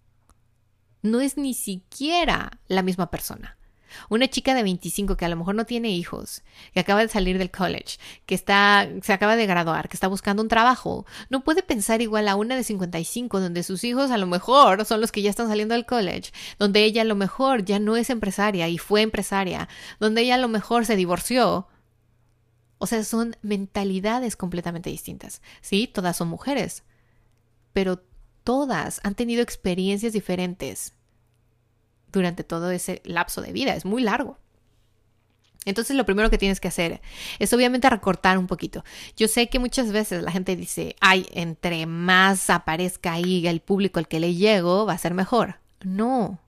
no 1.04 1.20
es 1.20 1.36
ni 1.36 1.52
siquiera 1.52 2.58
la 2.66 2.82
misma 2.82 3.10
persona. 3.10 3.58
Una 4.08 4.26
chica 4.26 4.54
de 4.54 4.62
25 4.62 5.16
que 5.16 5.24
a 5.24 5.28
lo 5.28 5.36
mejor 5.36 5.54
no 5.54 5.66
tiene 5.66 5.90
hijos, 5.90 6.42
que 6.72 6.80
acaba 6.80 7.02
de 7.02 7.08
salir 7.08 7.38
del 7.38 7.50
college, 7.50 7.98
que 8.26 8.34
está, 8.34 8.88
se 9.02 9.12
acaba 9.12 9.36
de 9.36 9.46
graduar, 9.46 9.88
que 9.88 9.96
está 9.96 10.08
buscando 10.08 10.42
un 10.42 10.48
trabajo, 10.48 11.06
no 11.28 11.44
puede 11.44 11.62
pensar 11.62 12.00
igual 12.00 12.26
a 12.26 12.36
una 12.36 12.56
de 12.56 12.64
55, 12.64 13.38
donde 13.38 13.62
sus 13.62 13.84
hijos 13.84 14.10
a 14.10 14.18
lo 14.18 14.26
mejor 14.26 14.84
son 14.86 15.02
los 15.02 15.12
que 15.12 15.22
ya 15.22 15.30
están 15.30 15.46
saliendo 15.46 15.74
del 15.74 15.86
college, 15.86 16.32
donde 16.58 16.82
ella 16.84 17.02
a 17.02 17.04
lo 17.04 17.14
mejor 17.14 17.64
ya 17.64 17.78
no 17.78 17.96
es 17.96 18.08
empresaria 18.08 18.68
y 18.68 18.78
fue 18.78 19.02
empresaria, 19.02 19.68
donde 20.00 20.22
ella 20.22 20.36
a 20.36 20.38
lo 20.38 20.48
mejor 20.48 20.86
se 20.86 20.96
divorció. 20.96 21.68
O 22.78 22.86
sea, 22.86 23.04
son 23.04 23.36
mentalidades 23.42 24.36
completamente 24.36 24.90
distintas. 24.90 25.42
Sí, 25.60 25.86
todas 25.86 26.16
son 26.16 26.28
mujeres, 26.28 26.82
pero 27.72 28.02
todas 28.44 29.00
han 29.02 29.14
tenido 29.14 29.42
experiencias 29.42 30.12
diferentes 30.12 30.92
durante 32.12 32.44
todo 32.44 32.70
ese 32.70 33.02
lapso 33.04 33.40
de 33.40 33.52
vida. 33.52 33.74
Es 33.74 33.84
muy 33.84 34.02
largo. 34.02 34.38
Entonces 35.64 35.96
lo 35.96 36.04
primero 36.04 36.28
que 36.28 36.38
tienes 36.38 36.60
que 36.60 36.68
hacer 36.68 37.00
es 37.38 37.52
obviamente 37.54 37.88
recortar 37.88 38.36
un 38.38 38.46
poquito. 38.46 38.84
Yo 39.16 39.28
sé 39.28 39.48
que 39.48 39.58
muchas 39.58 39.92
veces 39.92 40.22
la 40.22 40.30
gente 40.30 40.56
dice, 40.56 40.94
ay, 41.00 41.26
entre 41.32 41.86
más 41.86 42.50
aparezca 42.50 43.14
ahí 43.14 43.46
el 43.46 43.60
público 43.60 43.98
al 43.98 44.06
que 44.06 44.20
le 44.20 44.34
llego, 44.34 44.84
va 44.84 44.92
a 44.92 44.98
ser 44.98 45.14
mejor. 45.14 45.56
No. 45.82 46.38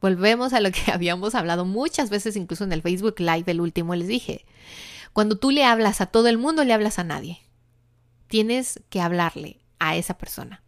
Volvemos 0.00 0.54
a 0.54 0.60
lo 0.60 0.70
que 0.72 0.80
habíamos 0.92 1.34
hablado 1.34 1.66
muchas 1.66 2.08
veces, 2.08 2.34
incluso 2.34 2.64
en 2.64 2.72
el 2.72 2.82
Facebook 2.82 3.20
Live, 3.20 3.44
el 3.46 3.60
último, 3.60 3.94
les 3.94 4.08
dije. 4.08 4.46
Cuando 5.12 5.36
tú 5.36 5.50
le 5.50 5.64
hablas 5.64 6.00
a 6.00 6.06
todo 6.06 6.28
el 6.28 6.38
mundo, 6.38 6.64
le 6.64 6.72
hablas 6.72 6.98
a 6.98 7.04
nadie. 7.04 7.40
Tienes 8.26 8.80
que 8.88 9.02
hablarle 9.02 9.60
a 9.78 9.96
esa 9.96 10.16
persona 10.16 10.62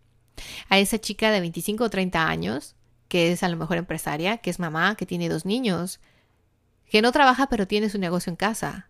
a 0.68 0.78
esa 0.78 0.98
chica 0.98 1.30
de 1.30 1.40
25 1.40 1.84
o 1.84 1.90
30 1.90 2.28
años, 2.28 2.76
que 3.08 3.32
es 3.32 3.42
a 3.42 3.48
lo 3.48 3.56
mejor 3.56 3.76
empresaria, 3.76 4.38
que 4.38 4.50
es 4.50 4.58
mamá, 4.58 4.96
que 4.96 5.06
tiene 5.06 5.28
dos 5.28 5.44
niños, 5.44 6.00
que 6.90 7.02
no 7.02 7.12
trabaja 7.12 7.48
pero 7.48 7.66
tiene 7.66 7.88
su 7.88 7.98
negocio 7.98 8.30
en 8.30 8.36
casa, 8.36 8.88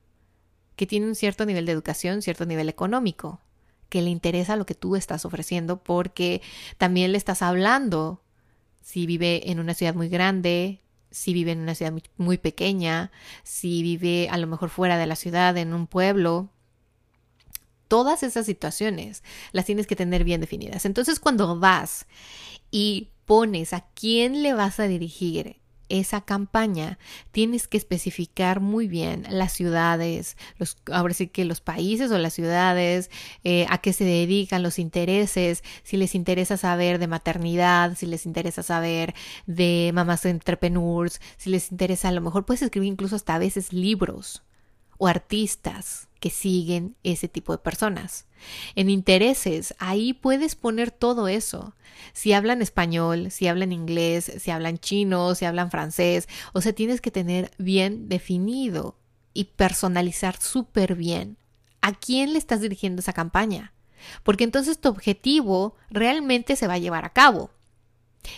que 0.77 0.87
tiene 0.87 1.07
un 1.07 1.15
cierto 1.15 1.47
nivel 1.47 1.67
de 1.67 1.73
educación, 1.73 2.23
cierto 2.23 2.47
nivel 2.47 2.69
económico, 2.69 3.41
que 3.89 4.03
le 4.03 4.11
interesa 4.11 4.57
lo 4.57 4.67
que 4.67 4.75
tú 4.75 4.97
estás 4.97 5.25
ofreciendo 5.25 5.83
porque 5.83 6.43
también 6.79 7.13
le 7.13 7.19
estás 7.19 7.43
hablando 7.43 8.23
si 8.81 9.07
vive 9.07 9.51
en 9.51 9.61
una 9.61 9.75
ciudad 9.75 9.95
muy 9.95 10.09
grande 10.09 10.83
si 11.13 11.35
vive 11.35 11.53
en 11.53 11.61
una 11.61 11.75
ciudad 11.75 11.93
muy, 12.17 12.39
pequeña, 12.39 13.13
si 13.45 13.83
vive 13.83 14.29
a 14.31 14.39
lo 14.39 14.47
mejor 14.47 14.71
fuera 14.71 14.97
de 14.99 15.07
la 15.07 15.15
ciudad, 15.15 15.57
en 15.57 15.75
un 15.75 15.87
pueblo. 15.87 16.49
Todas 17.93 18.23
esas 18.23 18.47
situaciones 18.47 19.23
las 19.53 19.67
tienes 19.67 19.87
que 19.87 19.97
tener 19.97 20.25
bien 20.25 20.41
definidas. 20.41 20.87
Entonces 20.87 21.21
cuando 21.21 21.59
vas 21.59 22.07
y 22.71 23.11
pones 23.27 23.75
a 23.75 23.85
quién 23.95 24.43
le 24.43 24.55
vas 24.55 24.81
a 24.81 24.85
dirigir 24.89 25.61
esa 25.91 26.23
campaña, 26.23 26.99
tienes 27.33 27.69
que 27.69 27.77
especificar 27.77 28.61
muy 28.61 28.89
bien 28.89 29.27
las 29.29 29.53
ciudades, 29.53 30.39
los, 30.57 30.79
ahora 30.91 31.13
sí 31.13 31.27
que 31.27 31.45
los 31.45 31.61
países 31.61 32.11
o 32.11 32.17
las 32.17 32.33
ciudades, 32.33 33.11
eh, 33.45 33.67
a 33.69 33.77
qué 33.77 33.93
se 33.93 34.05
dedican, 34.05 34.63
los 34.63 34.79
intereses, 34.79 35.63
si 35.83 35.99
les 35.99 36.15
interesa 36.15 36.57
saber 36.57 36.99
de 36.99 37.09
maternidad, 37.09 37.95
si 37.95 38.07
les 38.07 38.25
interesa 38.25 38.63
saber 38.63 39.13
de 39.45 39.91
mamás 39.93 40.25
entrepreneurs, 40.25 41.21
si 41.37 41.51
les 41.51 41.71
interesa, 41.71 42.09
a 42.09 42.13
lo 42.13 42.23
mejor 42.23 42.47
puedes 42.47 42.63
escribir 42.63 42.91
incluso 42.91 43.17
hasta 43.17 43.35
a 43.35 43.39
veces 43.39 43.75
libros 43.75 44.43
o 45.03 45.09
artistas 45.09 46.07
que 46.21 46.31
siguen 46.31 46.95
ese 47.03 47.27
tipo 47.27 47.51
de 47.51 47.59
personas. 47.59 48.27
En 48.77 48.89
intereses, 48.89 49.75
ahí 49.81 50.13
puedes 50.13 50.55
poner 50.55 50.93
todo 50.93 51.27
eso. 51.27 51.75
Si 52.13 52.33
hablan 52.33 52.63
español, 52.63 53.33
si 53.33 53.49
hablan 53.49 53.73
inglés, 53.73 54.31
si 54.39 54.53
hablan 54.53 54.79
chino, 54.79 55.35
si 55.35 55.45
hablan 55.45 55.73
francés, 55.73 56.29
o 56.53 56.61
sea, 56.61 56.73
tienes 56.73 57.01
que 57.01 57.11
tener 57.11 57.51
bien 57.59 58.09
definido 58.09 58.97
y 59.35 59.47
personalizar 59.47 60.41
súper 60.41 60.95
bien 60.95 61.37
a 61.81 61.95
quién 61.95 62.33
le 62.33 62.39
estás 62.39 62.61
dirigiendo 62.61 63.01
esa 63.01 63.13
campaña. 63.13 63.73
Porque 64.23 64.45
entonces 64.45 64.81
tu 64.81 64.89
objetivo 64.89 65.75
realmente 65.91 66.55
se 66.55 66.69
va 66.69 66.75
a 66.75 66.79
llevar 66.79 67.05
a 67.05 67.13
cabo. 67.13 67.51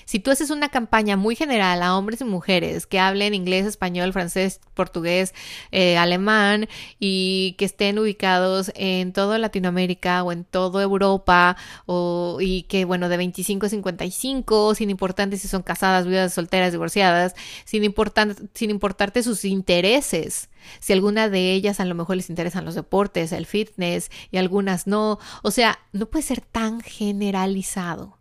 Si 0.04 0.18
tú 0.18 0.30
haces 0.30 0.50
una 0.50 0.68
campaña 0.68 1.16
muy 1.16 1.36
general 1.36 1.82
a 1.82 1.96
hombres 1.96 2.20
y 2.20 2.24
mujeres 2.24 2.86
que 2.86 2.98
hablen 2.98 3.34
inglés, 3.34 3.66
español, 3.66 4.12
francés, 4.12 4.60
portugués, 4.74 5.34
eh, 5.72 5.96
alemán 5.96 6.68
y 6.98 7.54
que 7.58 7.64
estén 7.64 7.98
ubicados 7.98 8.72
en 8.74 9.12
toda 9.12 9.38
Latinoamérica 9.38 10.22
o 10.22 10.32
en 10.32 10.44
toda 10.44 10.82
Europa 10.82 11.56
o, 11.86 12.38
y 12.40 12.62
que, 12.64 12.84
bueno, 12.84 13.08
de 13.08 13.16
25 13.16 13.66
a 13.66 13.68
55, 13.68 14.74
sin 14.74 14.90
importarte 14.90 15.36
si 15.36 15.48
son 15.48 15.62
casadas, 15.62 16.06
viudas, 16.06 16.34
solteras, 16.34 16.72
divorciadas, 16.72 17.34
sin, 17.64 17.84
importar, 17.84 18.34
sin 18.54 18.70
importarte 18.70 19.22
sus 19.22 19.44
intereses. 19.44 20.48
Si 20.80 20.92
alguna 20.92 21.28
de 21.28 21.52
ellas 21.52 21.80
a 21.80 21.84
lo 21.84 21.94
mejor 21.94 22.16
les 22.16 22.30
interesan 22.30 22.64
los 22.64 22.74
deportes, 22.74 23.32
el 23.32 23.46
fitness 23.46 24.10
y 24.30 24.38
algunas 24.38 24.86
no. 24.86 25.18
O 25.42 25.50
sea, 25.50 25.78
no 25.92 26.06
puede 26.06 26.22
ser 26.22 26.40
tan 26.40 26.80
generalizado 26.80 28.18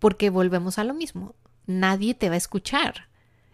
porque 0.00 0.30
volvemos 0.30 0.78
a 0.80 0.84
lo 0.84 0.94
mismo. 0.94 1.36
Nadie 1.66 2.14
te 2.14 2.28
va 2.28 2.34
a 2.34 2.38
escuchar. 2.38 3.08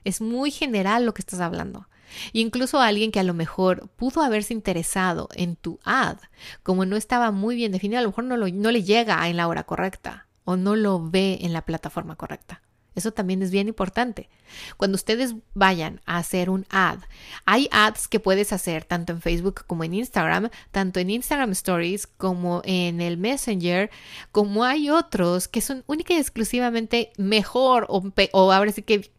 Es 0.05 0.23
muy 0.23 0.50
general 0.50 1.05
lo 1.05 1.12
que 1.12 1.21
estás 1.21 1.41
hablando. 1.41 1.88
incluso 2.33 2.81
alguien 2.81 3.11
que 3.11 3.21
a 3.21 3.25
lo 3.25 3.35
mejor 3.35 3.88
pudo 3.97 4.23
haberse 4.23 4.55
interesado 4.55 5.29
en 5.35 5.57
tu 5.57 5.81
ad, 5.85 6.19
como 6.62 6.87
no 6.87 6.97
estaba 6.97 7.33
muy 7.33 7.57
bien 7.57 7.73
definido, 7.73 7.99
a 7.99 8.03
lo 8.03 8.11
mejor 8.11 8.25
no, 8.25 8.37
no 8.37 8.71
le 8.71 8.85
llega 8.85 9.29
en 9.29 9.37
la 9.37 9.49
hora 9.49 9.65
correcta 9.65 10.29
o 10.45 10.57
no 10.57 10.76
lo 10.76 11.11
ve 11.11 11.41
en 11.43 11.53
la 11.53 11.62
plataforma 11.62 12.15
correcta. 12.15 12.62
Eso 12.97 13.12
también 13.12 13.43
es 13.43 13.50
bien 13.50 13.69
importante. 13.69 14.31
Cuando 14.79 14.97
ustedes 14.97 15.35
vayan 15.53 16.00
a 16.07 16.17
hacer 16.17 16.49
un 16.49 16.65
ad, 16.71 17.00
hay 17.45 17.69
ads 17.71 18.09
que 18.09 18.21
puedes 18.21 18.55
hacer 18.55 18.85
tanto 18.85 19.12
en 19.12 19.21
Facebook 19.21 19.65
como 19.67 19.85
en 19.85 19.93
Instagram, 19.93 20.49
tanto 20.71 20.99
en 20.99 21.11
Instagram 21.11 21.53
Stories 21.53 22.07
como 22.07 22.62
en 22.65 23.03
el 23.03 23.19
Messenger, 23.19 23.91
como 24.33 24.65
hay 24.65 24.88
otros 24.88 25.47
que 25.47 25.61
son 25.61 25.85
única 25.87 26.15
y 26.15 26.17
exclusivamente 26.17 27.12
mejor 27.19 27.85
o, 27.91 28.03
o 28.33 28.53
ahora 28.53 28.73
sí 28.73 28.81
que 28.81 29.11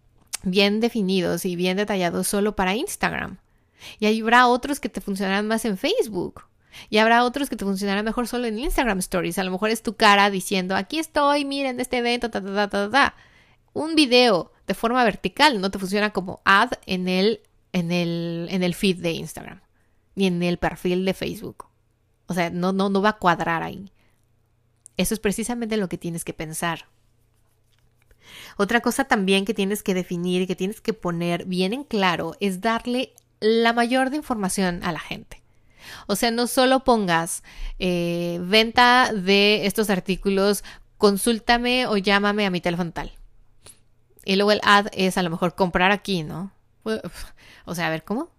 bien 0.41 0.79
definidos 0.79 1.45
y 1.45 1.55
bien 1.55 1.77
detallados 1.77 2.27
solo 2.27 2.55
para 2.55 2.75
Instagram. 2.75 3.37
Y 3.99 4.07
habrá 4.19 4.47
otros 4.47 4.79
que 4.79 4.89
te 4.89 5.01
funcionarán 5.01 5.47
más 5.47 5.65
en 5.65 5.77
Facebook. 5.77 6.45
Y 6.89 6.97
habrá 6.97 7.23
otros 7.23 7.47
que 7.47 7.55
te 7.55 7.65
funcionarán 7.65 8.05
mejor 8.05 8.27
solo 8.27 8.47
en 8.47 8.57
Instagram 8.57 8.99
Stories. 8.99 9.37
A 9.37 9.43
lo 9.43 9.51
mejor 9.51 9.69
es 9.69 9.83
tu 9.83 9.95
cara 9.95 10.31
diciendo, 10.31 10.75
aquí 10.75 10.97
estoy, 10.97 11.45
miren 11.45 11.79
este 11.79 11.97
evento, 11.97 12.31
ta, 12.31 12.41
ta, 12.41 12.53
ta, 12.53 12.69
ta, 12.69 12.89
ta 12.89 13.15
un 13.77 13.95
video 13.95 14.51
de 14.65 14.73
forma 14.73 15.03
vertical 15.03 15.61
no 15.61 15.71
te 15.71 15.79
funciona 15.79 16.11
como 16.11 16.41
ad 16.45 16.71
en 16.85 17.07
el, 17.07 17.41
en 17.73 17.91
el, 17.91 18.47
en 18.51 18.63
el 18.63 18.73
feed 18.73 18.97
de 18.97 19.11
Instagram 19.11 19.61
ni 20.15 20.25
en 20.25 20.41
el 20.41 20.57
perfil 20.57 21.05
de 21.05 21.13
Facebook. 21.13 21.67
O 22.25 22.33
sea, 22.33 22.49
no, 22.49 22.73
no, 22.73 22.89
no 22.89 23.01
va 23.03 23.09
a 23.09 23.17
cuadrar 23.17 23.61
ahí. 23.61 23.91
Eso 24.97 25.13
es 25.13 25.19
precisamente 25.19 25.77
lo 25.77 25.89
que 25.89 25.99
tienes 25.99 26.25
que 26.25 26.33
pensar. 26.33 26.87
Otra 28.57 28.81
cosa 28.81 29.05
también 29.05 29.45
que 29.45 29.53
tienes 29.53 29.83
que 29.83 29.93
definir 29.93 30.41
y 30.41 30.47
que 30.47 30.55
tienes 30.55 30.81
que 30.81 30.93
poner 30.93 31.45
bien 31.45 31.71
en 31.71 31.83
claro 31.83 32.35
es 32.39 32.61
darle 32.61 33.13
la 33.39 33.73
mayor 33.73 34.09
de 34.09 34.17
información 34.17 34.83
a 34.83 34.91
la 34.91 34.99
gente. 34.99 35.43
O 36.07 36.15
sea, 36.15 36.31
no 36.31 36.47
solo 36.47 36.83
pongas 36.83 37.43
eh, 37.77 38.39
venta 38.41 39.13
de 39.13 39.67
estos 39.67 39.91
artículos, 39.91 40.63
consúltame 40.97 41.85
o 41.85 41.97
llámame 41.97 42.47
a 42.47 42.49
mi 42.49 42.59
teléfono. 42.59 42.91
Y 44.27 44.35
luego 44.35 44.51
el 44.51 44.59
ad 44.63 44.87
es 44.91 45.17
a 45.17 45.23
lo 45.23 45.29
mejor 45.29 45.55
comprar 45.55 45.93
aquí, 45.93 46.21
¿no? 46.21 46.51
O 47.63 47.75
sea, 47.75 47.87
a 47.87 47.89
ver, 47.89 48.03
¿cómo? 48.03 48.29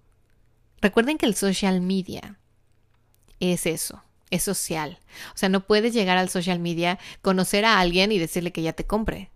Recuerden 0.83 1.17
que 1.17 1.25
el 1.25 1.35
social 1.35 1.81
media 1.81 2.39
es 3.41 3.65
eso, 3.65 4.03
es 4.29 4.43
social. 4.43 4.99
O 5.35 5.39
sea, 5.39 5.49
no 5.49 5.67
puedes 5.67 5.95
llegar 5.95 6.19
al 6.19 6.29
social 6.29 6.59
media, 6.59 6.99
conocer 7.23 7.65
a 7.65 7.81
alguien 7.81 8.13
y 8.13 8.19
decirle 8.19 8.53
que 8.53 8.61
ya 8.61 8.75
te 8.75 8.85
compre. 8.85 9.31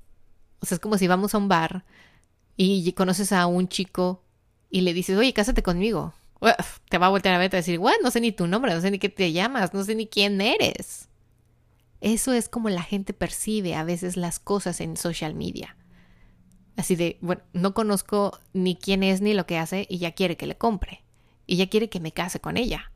O 0.60 0.66
sea, 0.66 0.74
es 0.74 0.78
como 0.78 0.98
si 0.98 1.08
vamos 1.08 1.34
a 1.34 1.38
un 1.38 1.48
bar 1.48 1.86
y 2.58 2.92
conoces 2.92 3.32
a 3.32 3.46
un 3.46 3.68
chico 3.68 4.22
y 4.68 4.82
le 4.82 4.92
dices, 4.92 5.16
oye, 5.16 5.32
cásate 5.32 5.62
conmigo. 5.62 6.12
Te 6.90 6.98
va 6.98 7.06
a 7.06 7.10
voltear 7.10 7.34
a 7.34 7.38
ver 7.38 7.54
a 7.54 7.56
decir, 7.56 7.78
bueno, 7.78 7.96
no 8.02 8.10
sé 8.10 8.20
ni 8.20 8.30
tu 8.30 8.46
nombre, 8.46 8.74
no 8.74 8.80
sé 8.82 8.90
ni 8.90 8.98
qué 8.98 9.08
te 9.08 9.32
llamas, 9.32 9.72
no 9.72 9.84
sé 9.84 9.94
ni 9.94 10.06
quién 10.06 10.38
eres. 10.42 11.08
Eso 12.02 12.34
es 12.34 12.50
como 12.50 12.68
la 12.68 12.82
gente 12.82 13.14
percibe 13.14 13.74
a 13.74 13.84
veces 13.84 14.18
las 14.18 14.38
cosas 14.38 14.82
en 14.82 14.98
social 14.98 15.34
media. 15.34 15.76
Así 16.76 16.96
de, 16.96 17.18
bueno, 17.20 17.42
no 17.52 17.74
conozco 17.74 18.38
ni 18.52 18.76
quién 18.76 19.02
es 19.02 19.20
ni 19.20 19.34
lo 19.34 19.46
que 19.46 19.58
hace 19.58 19.86
y 19.88 19.98
ya 19.98 20.12
quiere 20.12 20.36
que 20.36 20.46
le 20.46 20.56
compre. 20.56 21.02
Y 21.46 21.56
ya 21.56 21.68
quiere 21.68 21.88
que 21.88 22.00
me 22.00 22.12
case 22.12 22.40
con 22.40 22.56
ella. 22.56 22.90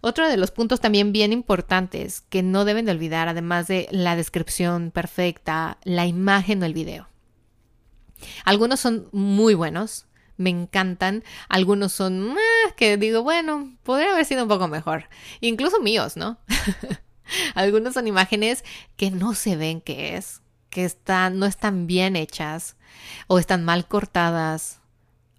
Otro 0.00 0.28
de 0.28 0.36
los 0.36 0.52
puntos 0.52 0.80
también 0.80 1.12
bien 1.12 1.32
importantes 1.32 2.20
que 2.20 2.42
no 2.42 2.64
deben 2.64 2.86
de 2.86 2.92
olvidar, 2.92 3.28
además 3.28 3.66
de 3.66 3.88
la 3.90 4.14
descripción 4.14 4.92
perfecta, 4.92 5.78
la 5.82 6.06
imagen 6.06 6.62
o 6.62 6.66
el 6.66 6.72
video. 6.72 7.08
Algunos 8.44 8.80
son 8.80 9.08
muy 9.12 9.54
buenos, 9.54 10.06
me 10.36 10.50
encantan. 10.50 11.24
Algunos 11.48 11.92
son 11.92 12.36
ah, 12.38 12.74
que 12.76 12.96
digo, 12.96 13.22
bueno, 13.22 13.76
podría 13.82 14.12
haber 14.12 14.24
sido 14.24 14.44
un 14.44 14.48
poco 14.48 14.68
mejor. 14.68 15.04
Incluso 15.40 15.80
míos, 15.80 16.16
¿no? 16.16 16.38
Algunos 17.54 17.94
son 17.94 18.06
imágenes 18.06 18.64
que 18.96 19.10
no 19.10 19.34
se 19.34 19.56
ven 19.56 19.80
qué 19.80 20.16
es, 20.16 20.40
están, 20.84 21.38
no 21.38 21.46
están 21.46 21.86
bien 21.86 22.16
hechas 22.16 22.76
o 23.26 23.38
están 23.38 23.64
mal 23.64 23.86
cortadas 23.86 24.80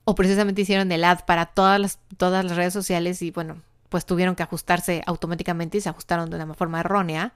o 0.06 0.16
precisamente 0.16 0.62
hicieron 0.62 0.92
el 0.92 1.04
ad 1.04 1.26
para 1.26 1.46
todas 1.46 1.80
las, 1.80 2.00
todas 2.18 2.44
las 2.44 2.58
redes 2.58 2.74
sociales 2.74 3.22
y 3.22 3.32
bueno, 3.32 3.62
pues 3.90 4.06
tuvieron 4.06 4.36
que 4.36 4.44
ajustarse 4.44 5.04
automáticamente 5.06 5.78
y 5.78 5.82
se 5.82 5.90
ajustaron 5.90 6.30
de 6.30 6.38
una 6.38 6.54
forma 6.54 6.80
errónea. 6.80 7.34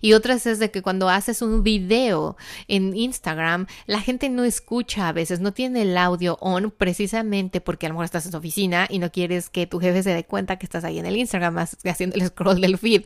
Y 0.00 0.12
otras 0.12 0.46
es 0.46 0.58
de 0.58 0.70
que 0.70 0.82
cuando 0.82 1.08
haces 1.08 1.42
un 1.42 1.62
video 1.62 2.36
en 2.68 2.96
Instagram, 2.96 3.66
la 3.86 4.00
gente 4.00 4.28
no 4.28 4.44
escucha 4.44 5.08
a 5.08 5.12
veces, 5.12 5.40
no 5.40 5.52
tiene 5.52 5.82
el 5.82 5.96
audio 5.96 6.36
on 6.40 6.70
precisamente 6.70 7.60
porque 7.60 7.86
a 7.86 7.88
lo 7.88 7.94
mejor 7.94 8.04
estás 8.04 8.26
en 8.26 8.32
su 8.32 8.38
oficina 8.38 8.86
y 8.88 8.98
no 8.98 9.10
quieres 9.10 9.50
que 9.50 9.66
tu 9.66 9.80
jefe 9.80 10.02
se 10.02 10.14
dé 10.14 10.24
cuenta 10.24 10.58
que 10.58 10.66
estás 10.66 10.84
ahí 10.84 10.98
en 10.98 11.06
el 11.06 11.16
Instagram 11.16 11.58
haciendo 11.58 12.16
el 12.16 12.26
scroll 12.28 12.60
del 12.60 12.78
feed. 12.78 13.04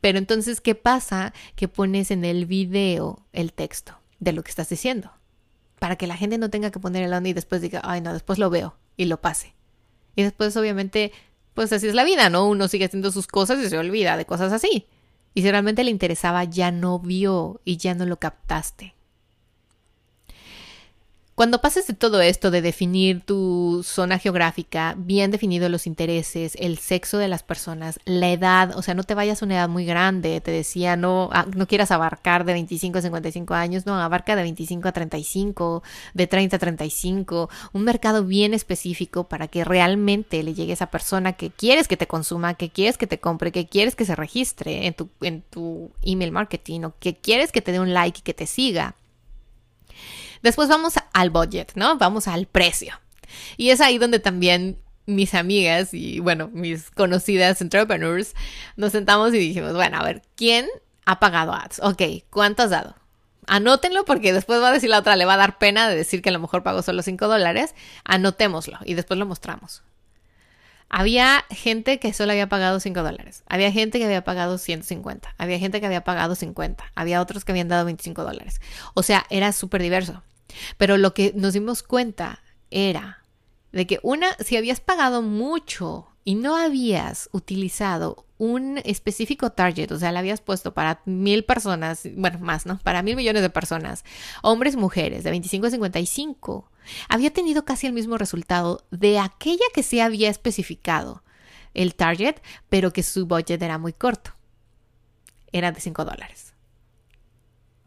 Pero 0.00 0.18
entonces, 0.18 0.60
¿qué 0.60 0.74
pasa? 0.74 1.32
Que 1.54 1.68
pones 1.68 2.10
en 2.10 2.24
el 2.24 2.46
video 2.46 3.24
el 3.32 3.52
texto 3.52 3.98
de 4.18 4.32
lo 4.32 4.42
que 4.42 4.50
estás 4.50 4.68
diciendo. 4.68 5.10
Para 5.78 5.96
que 5.96 6.06
la 6.06 6.16
gente 6.16 6.38
no 6.38 6.50
tenga 6.50 6.70
que 6.70 6.80
poner 6.80 7.02
el 7.02 7.12
on 7.12 7.26
y 7.26 7.32
después 7.32 7.60
diga, 7.60 7.82
ay 7.84 8.00
no, 8.00 8.12
después 8.12 8.38
lo 8.38 8.50
veo 8.50 8.76
y 8.96 9.06
lo 9.06 9.20
pase. 9.20 9.54
Y 10.14 10.22
después 10.22 10.56
obviamente, 10.56 11.12
pues 11.54 11.72
así 11.72 11.86
es 11.86 11.94
la 11.94 12.04
vida, 12.04 12.30
¿no? 12.30 12.48
Uno 12.48 12.68
sigue 12.68 12.86
haciendo 12.86 13.12
sus 13.12 13.26
cosas 13.26 13.58
y 13.62 13.68
se 13.68 13.78
olvida 13.78 14.16
de 14.16 14.24
cosas 14.24 14.52
así. 14.52 14.86
Y 15.36 15.42
si 15.42 15.50
realmente 15.50 15.84
le 15.84 15.90
interesaba, 15.90 16.44
ya 16.44 16.70
no 16.70 16.98
vio 16.98 17.60
y 17.62 17.76
ya 17.76 17.94
no 17.94 18.06
lo 18.06 18.18
captaste. 18.18 18.95
Cuando 21.36 21.60
pases 21.60 21.86
de 21.86 21.92
todo 21.92 22.22
esto 22.22 22.50
de 22.50 22.62
definir 22.62 23.20
tu 23.20 23.82
zona 23.84 24.18
geográfica, 24.18 24.94
bien 24.96 25.30
definido 25.30 25.68
los 25.68 25.86
intereses, 25.86 26.56
el 26.58 26.78
sexo 26.78 27.18
de 27.18 27.28
las 27.28 27.42
personas, 27.42 28.00
la 28.06 28.30
edad, 28.30 28.74
o 28.74 28.80
sea, 28.80 28.94
no 28.94 29.04
te 29.04 29.12
vayas 29.12 29.42
a 29.42 29.44
una 29.44 29.56
edad 29.56 29.68
muy 29.68 29.84
grande, 29.84 30.40
te 30.40 30.50
decía, 30.50 30.96
no, 30.96 31.28
ah, 31.34 31.44
no 31.54 31.66
quieras 31.66 31.90
abarcar 31.90 32.46
de 32.46 32.54
25 32.54 32.96
a 32.96 33.02
55 33.02 33.52
años, 33.52 33.84
no, 33.84 34.00
abarca 34.00 34.34
de 34.34 34.44
25 34.44 34.88
a 34.88 34.92
35, 34.92 35.82
de 36.14 36.26
30 36.26 36.56
a 36.56 36.58
35, 36.58 37.50
un 37.74 37.84
mercado 37.84 38.24
bien 38.24 38.54
específico 38.54 39.24
para 39.24 39.46
que 39.46 39.62
realmente 39.62 40.42
le 40.42 40.54
llegue 40.54 40.72
a 40.72 40.76
esa 40.76 40.90
persona 40.90 41.34
que 41.34 41.50
quieres 41.50 41.86
que 41.86 41.98
te 41.98 42.06
consuma, 42.06 42.54
que 42.54 42.70
quieres 42.70 42.96
que 42.96 43.06
te 43.06 43.20
compre, 43.20 43.52
que 43.52 43.66
quieres 43.66 43.94
que 43.94 44.06
se 44.06 44.16
registre 44.16 44.86
en 44.86 44.94
tu, 44.94 45.10
en 45.20 45.42
tu 45.42 45.90
email 46.00 46.32
marketing 46.32 46.84
o 46.84 46.94
que 46.98 47.14
quieres 47.14 47.52
que 47.52 47.60
te 47.60 47.72
dé 47.72 47.80
un 47.80 47.92
like 47.92 48.20
y 48.20 48.22
que 48.22 48.32
te 48.32 48.46
siga 48.46 48.94
Después 50.46 50.68
vamos 50.68 50.94
al 51.12 51.30
budget, 51.30 51.72
¿no? 51.74 51.98
Vamos 51.98 52.28
al 52.28 52.46
precio. 52.46 53.00
Y 53.56 53.70
es 53.70 53.80
ahí 53.80 53.98
donde 53.98 54.20
también 54.20 54.78
mis 55.04 55.34
amigas 55.34 55.92
y, 55.92 56.20
bueno, 56.20 56.50
mis 56.52 56.92
conocidas 56.92 57.60
entrepreneurs 57.60 58.36
nos 58.76 58.92
sentamos 58.92 59.34
y 59.34 59.38
dijimos, 59.38 59.72
bueno, 59.72 59.98
a 59.98 60.04
ver, 60.04 60.22
¿quién 60.36 60.68
ha 61.04 61.18
pagado 61.18 61.52
ads? 61.52 61.80
Ok, 61.80 62.00
¿cuánto 62.30 62.62
has 62.62 62.70
dado? 62.70 62.94
Anótenlo 63.48 64.04
porque 64.04 64.32
después 64.32 64.62
va 64.62 64.68
a 64.68 64.72
decir 64.72 64.88
la 64.88 65.00
otra, 65.00 65.16
le 65.16 65.24
va 65.24 65.34
a 65.34 65.38
dar 65.38 65.58
pena 65.58 65.88
de 65.88 65.96
decir 65.96 66.22
que 66.22 66.28
a 66.28 66.32
lo 66.32 66.38
mejor 66.38 66.62
pagó 66.62 66.80
solo 66.80 67.02
5 67.02 67.26
dólares. 67.26 67.74
Anotémoslo 68.04 68.78
y 68.84 68.94
después 68.94 69.18
lo 69.18 69.26
mostramos. 69.26 69.82
Había 70.88 71.44
gente 71.50 71.98
que 71.98 72.12
solo 72.12 72.30
había 72.30 72.48
pagado 72.48 72.78
5 72.78 73.02
dólares. 73.02 73.42
Había 73.48 73.72
gente 73.72 73.98
que 73.98 74.04
había 74.04 74.22
pagado 74.22 74.58
150. 74.58 75.34
Había 75.38 75.58
gente 75.58 75.80
que 75.80 75.86
había 75.86 76.04
pagado 76.04 76.36
50. 76.36 76.84
Había 76.94 77.20
otros 77.20 77.44
que 77.44 77.50
habían 77.50 77.66
dado 77.66 77.84
25 77.84 78.22
dólares. 78.22 78.60
O 78.94 79.02
sea, 79.02 79.26
era 79.28 79.50
súper 79.50 79.82
diverso. 79.82 80.22
Pero 80.76 80.96
lo 80.96 81.14
que 81.14 81.32
nos 81.34 81.54
dimos 81.54 81.82
cuenta 81.82 82.42
era 82.70 83.22
de 83.72 83.86
que 83.86 84.00
una, 84.02 84.34
si 84.44 84.56
habías 84.56 84.80
pagado 84.80 85.22
mucho 85.22 86.08
y 86.24 86.34
no 86.34 86.56
habías 86.56 87.28
utilizado 87.32 88.26
un 88.38 88.78
específico 88.84 89.50
target, 89.52 89.92
o 89.92 89.98
sea, 89.98 90.12
la 90.12 90.18
habías 90.18 90.40
puesto 90.40 90.74
para 90.74 91.00
mil 91.04 91.44
personas, 91.44 92.08
bueno, 92.16 92.38
más, 92.40 92.66
¿no? 92.66 92.78
Para 92.78 93.02
mil 93.02 93.16
millones 93.16 93.42
de 93.42 93.50
personas, 93.50 94.04
hombres, 94.42 94.76
mujeres, 94.76 95.24
de 95.24 95.30
25 95.30 95.66
a 95.66 95.70
55, 95.70 96.70
había 97.08 97.32
tenido 97.32 97.64
casi 97.64 97.86
el 97.86 97.92
mismo 97.92 98.18
resultado 98.18 98.84
de 98.90 99.18
aquella 99.18 99.64
que 99.74 99.82
se 99.82 100.02
había 100.02 100.28
especificado 100.28 101.22
el 101.74 101.94
target, 101.94 102.36
pero 102.68 102.92
que 102.92 103.02
su 103.02 103.26
budget 103.26 103.60
era 103.62 103.78
muy 103.78 103.92
corto. 103.92 104.32
Era 105.52 105.72
de 105.72 105.80
5 105.80 106.04
dólares. 106.04 106.54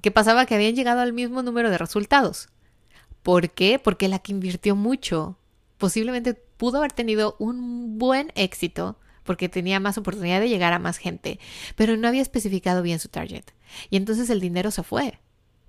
¿Qué 0.02 0.12
pasaba? 0.12 0.46
Que 0.46 0.56
habían 0.56 0.76
llegado 0.76 1.02
al 1.02 1.14
mismo 1.14 1.44
número 1.44 1.70
de 1.70 1.78
resultados. 1.78 2.50
¿Por 3.30 3.52
qué? 3.52 3.78
Porque 3.78 4.08
la 4.08 4.18
que 4.18 4.32
invirtió 4.32 4.76
mucho 4.76 5.38
posiblemente 5.78 6.34
pudo 6.34 6.80
haber 6.80 6.94
tenido 6.94 7.36
un 7.38 8.00
buen 8.00 8.32
éxito 8.34 8.98
porque 9.24 9.48
tenía 9.48 9.80
más 9.80 10.00
oportunidad 10.00 10.40
de 10.40 10.50
llegar 10.50 10.74
a 10.74 10.80
más 10.80 10.98
gente, 10.98 11.40
pero 11.76 11.96
no 11.96 12.08
había 12.08 12.24
especificado 12.24 12.82
bien 12.82 12.98
su 12.98 13.08
target. 13.08 13.44
Y 13.92 13.98
entonces 13.98 14.32
el 14.32 14.40
dinero 14.40 14.72
se 14.72 14.82
fue, 14.82 15.20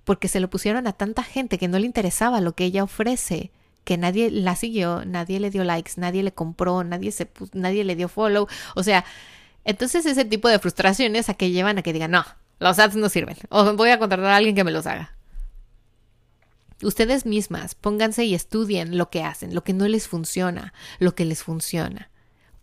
porque 0.05 0.27
se 0.27 0.39
lo 0.39 0.49
pusieron 0.49 0.87
a 0.87 0.93
tanta 0.93 1.21
gente 1.21 1.59
que 1.59 1.67
no 1.67 1.77
le 1.77 1.85
interesaba 1.85 2.41
lo 2.41 2.53
que 2.55 2.65
ella 2.65 2.83
ofrece, 2.83 3.51
que 3.83 3.95
nadie 3.95 4.31
la 4.31 4.55
siguió, 4.55 5.05
nadie 5.05 5.39
le 5.39 5.51
dio 5.51 5.63
likes, 5.63 5.91
nadie 5.97 6.23
le 6.23 6.33
compró, 6.33 6.83
nadie, 6.83 7.11
se, 7.11 7.29
nadie 7.53 7.83
le 7.83 7.95
dio 7.95 8.09
follow. 8.09 8.47
O 8.73 8.81
sea, 8.81 9.05
entonces 9.65 10.07
ese 10.07 10.25
tipo 10.25 10.49
de 10.49 10.57
frustraciones 10.57 11.29
a 11.29 11.35
que 11.35 11.51
llevan 11.51 11.77
a 11.77 11.83
que 11.83 11.93
digan, 11.93 12.09
no, 12.09 12.25
los 12.57 12.79
ads 12.79 12.95
no 12.95 13.07
sirven, 13.07 13.37
o 13.49 13.75
voy 13.75 13.91
a 13.91 13.99
contratar 13.99 14.31
a 14.31 14.37
alguien 14.37 14.55
que 14.55 14.63
me 14.63 14.71
los 14.71 14.87
haga. 14.87 15.15
Ustedes 16.83 17.25
mismas 17.25 17.75
pónganse 17.75 18.25
y 18.25 18.35
estudien 18.35 18.97
lo 18.97 19.09
que 19.09 19.23
hacen, 19.23 19.53
lo 19.53 19.63
que 19.63 19.73
no 19.73 19.87
les 19.87 20.07
funciona, 20.07 20.73
lo 20.99 21.15
que 21.15 21.25
les 21.25 21.43
funciona. 21.43 22.09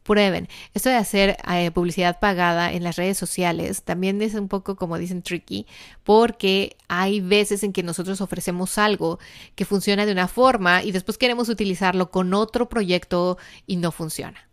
Prueben. 0.02 0.48
Esto 0.72 0.88
de 0.88 0.96
hacer 0.96 1.37
eh, 1.52 1.70
publicidad 1.70 2.18
pagada 2.18 2.72
en 2.72 2.82
las 2.82 2.96
redes 2.96 3.18
sociales 3.18 3.82
también 3.82 4.22
es 4.22 4.32
un 4.34 4.48
poco, 4.48 4.75
como 4.75 4.96
dicen, 4.96 5.20
tricky, 5.22 5.66
porque 6.02 6.78
hay 6.88 7.20
veces 7.20 7.62
en 7.62 7.75
que 7.75 7.82
nosotros 7.82 8.22
ofrecemos 8.22 8.78
algo 8.78 9.18
que 9.54 9.66
funciona 9.66 10.06
de 10.06 10.12
una 10.12 10.26
forma 10.26 10.82
y 10.82 10.92
después 10.92 11.18
queremos 11.18 11.50
utilizarlo 11.50 12.10
con 12.10 12.32
otro 12.32 12.70
proyecto 12.70 13.37
y 13.66 13.76
no 13.76 13.92
funciona. 13.92 14.48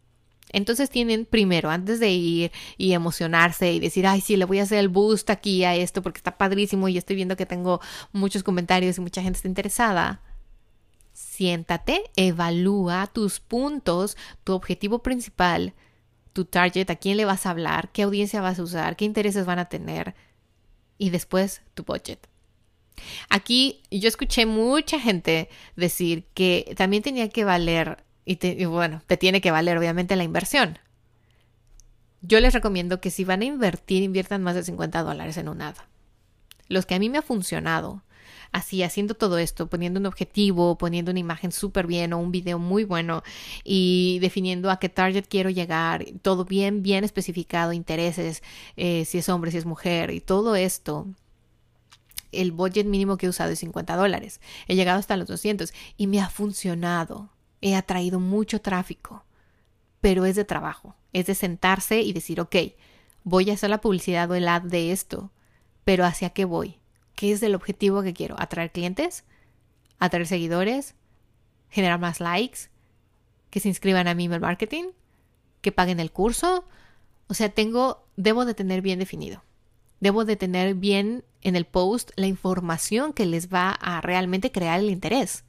Entonces 0.56 0.90
tienen 0.90 1.26
primero, 1.26 1.70
antes 1.70 2.00
de 2.00 2.12
ir 2.12 2.52
y 2.78 2.94
emocionarse 2.94 3.74
y 3.74 3.82
decir, 3.82 4.08
ay, 4.08 4.22
sí, 4.22 4.38
le 4.38 4.46
voy 4.46 4.60
a 4.60 4.64
hacer 4.64 4.80
el 4.80 4.88
boost 4.88 5.30
aquí 5.30 5.66
a 5.66 5.76
esto 5.76 6.02
porque 6.02 6.20
está 6.20 6.38
padrísimo 6.38 6.88
y 6.88 6.98
estoy 6.98 7.18
viendo 7.18 7.36
que 7.36 7.46
tengo 7.46 7.82
muchos 8.14 8.42
comentarios 8.42 8.98
y 8.98 9.02
mucha 9.02 9.22
gente 9.22 9.36
está 9.36 9.50
interesada. 9.50 10.22
Siéntate, 11.12 12.04
evalúa 12.16 13.08
tus 13.08 13.42
puntos, 13.42 14.16
tu 14.46 14.54
objetivo 14.54 15.00
principal, 15.00 15.74
tu 16.32 16.46
target, 16.46 16.90
a 16.90 16.96
quién 16.96 17.18
le 17.18 17.26
vas 17.26 17.46
a 17.46 17.50
hablar, 17.50 17.92
qué 17.92 18.04
audiencia 18.04 18.40
vas 18.40 18.58
a 18.58 18.64
usar, 18.64 18.96
qué 18.96 19.04
intereses 19.04 19.46
van 19.46 19.60
a 19.60 19.66
tener 19.66 20.16
y 20.98 21.10
después 21.10 21.64
tu 21.74 21.84
budget. 21.84 22.30
Aquí 23.28 23.82
yo 23.92 24.08
escuché 24.08 24.46
mucha 24.46 25.02
gente 25.02 25.50
decir 25.76 26.24
que 26.34 26.74
también 26.78 27.04
tenía 27.04 27.28
que 27.28 27.44
valer 27.44 28.05
y, 28.26 28.66
bueno, 28.66 29.02
te 29.06 29.18
tiene 29.18 29.40
que 29.40 29.52
valer 29.52 29.78
obviamente 29.78 30.16
la 30.16 30.24
inversión. 30.24 30.80
Yo 32.22 32.40
les 32.40 32.54
recomiendo 32.54 33.00
que 33.00 33.12
si 33.12 33.24
van 33.24 33.44
a 33.44 33.46
invertir, 33.46 34.02
inviertan 34.02 34.42
más 34.42 34.56
de 34.56 34.64
50 34.64 35.04
dólares 35.04 35.38
en 35.38 35.48
un 35.48 35.62
ad. 35.62 35.76
Los 36.68 36.88
que 36.88 36.96
a 36.96 37.00
mí 37.00 37.08
me 37.08 37.20
ha 37.20 37.22
funcionado, 37.22 38.02
así 38.52 38.82
haciendo 38.82 39.14
todo 39.14 39.38
esto, 39.38 39.68
poniendo 39.68 40.00
un 40.00 40.08
objetivo, 40.08 40.76
poniendo 40.80 41.12
una 41.12 41.20
imagen 41.20 41.52
súper 41.52 41.86
bien 41.86 42.14
o 42.14 42.18
un 42.18 42.32
video 42.32 42.58
muy 42.58 42.84
bueno 42.84 43.22
y 43.64 44.18
definiendo 44.22 44.72
a 44.72 44.80
qué 44.80 44.90
target 44.90 45.26
quiero 45.30 45.52
llegar, 45.52 46.04
todo 46.24 46.46
bien, 46.46 46.82
bien 46.82 47.04
especificado, 47.04 47.74
intereses, 47.74 48.42
eh, 48.76 49.06
si 49.06 49.20
es 49.20 49.30
hombre, 49.30 49.52
si 49.52 49.58
es 49.58 49.66
mujer 49.66 50.10
y 50.10 50.20
todo 50.20 50.56
esto. 50.56 51.08
El 52.32 52.52
budget 52.52 52.88
mínimo 52.88 53.18
que 53.18 53.28
he 53.28 53.30
usado 53.30 53.52
es 53.52 53.60
50 53.60 53.96
dólares. 53.96 54.42
He 54.68 54.76
llegado 54.76 55.00
hasta 55.00 55.16
los 55.16 55.28
200 55.28 55.72
y 55.96 56.08
me 56.08 56.20
ha 56.20 56.30
funcionado 56.30 57.35
he 57.66 57.76
atraído 57.76 58.20
mucho 58.20 58.62
tráfico, 58.62 59.26
pero 60.00 60.26
es 60.26 60.36
de 60.36 60.46
trabajo, 60.46 60.96
es 61.14 61.26
de 61.26 61.34
sentarse 61.34 62.02
y 62.02 62.14
decir, 62.14 62.40
ok, 62.40 62.56
voy 63.24 63.50
a 63.50 63.56
hacer 63.56 63.72
la 63.72 63.82
publicidad 63.82 64.30
o 64.30 64.36
el 64.36 64.48
ad 64.48 64.62
de 64.62 64.92
esto, 64.92 65.32
pero 65.84 66.06
¿hacia 66.06 66.30
qué 66.30 66.46
voy? 66.46 66.78
¿Qué 67.16 67.32
es 67.32 67.42
el 67.42 67.56
objetivo 67.56 68.04
que 68.04 68.14
quiero? 68.14 68.36
¿Atraer 68.38 68.72
clientes? 68.72 69.24
¿Atraer 69.98 70.28
seguidores? 70.28 70.94
¿Generar 71.70 72.00
más 72.00 72.20
likes? 72.20 72.70
¿Que 73.50 73.60
se 73.60 73.68
inscriban 73.68 74.08
a 74.08 74.14
mi 74.14 74.26
email 74.26 74.42
marketing? 74.42 74.92
¿Que 75.62 75.72
paguen 75.72 76.00
el 76.00 76.12
curso? 76.12 76.66
O 77.28 77.34
sea, 77.34 77.50
tengo, 77.50 78.06
debo 78.16 78.46
de 78.46 78.54
tener 78.54 78.84
bien 78.84 79.00
definido. 79.00 79.44
Debo 80.02 80.24
de 80.24 80.36
tener 80.36 80.76
bien 80.76 81.24
en 81.42 81.56
el 81.56 81.66
post 81.66 82.12
la 82.16 82.28
información 82.28 83.12
que 83.12 83.26
les 83.26 83.52
va 83.52 83.72
a 83.72 84.02
realmente 84.02 84.52
crear 84.52 84.80
el 84.80 84.92
interés. 84.92 85.46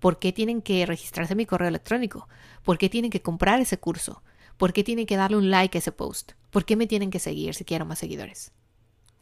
¿Por 0.00 0.18
qué 0.18 0.32
tienen 0.32 0.62
que 0.62 0.84
registrarse 0.86 1.34
mi 1.34 1.46
correo 1.46 1.68
electrónico? 1.68 2.28
¿Por 2.64 2.78
qué 2.78 2.88
tienen 2.88 3.10
que 3.10 3.22
comprar 3.22 3.60
ese 3.60 3.78
curso? 3.78 4.22
¿Por 4.56 4.72
qué 4.72 4.82
tienen 4.82 5.06
que 5.06 5.16
darle 5.16 5.36
un 5.36 5.50
like 5.50 5.76
a 5.76 5.80
ese 5.80 5.92
post? 5.92 6.32
¿Por 6.50 6.64
qué 6.64 6.74
me 6.74 6.86
tienen 6.86 7.10
que 7.10 7.18
seguir 7.18 7.54
si 7.54 7.64
quiero 7.64 7.86
más 7.86 7.98
seguidores? 7.98 8.52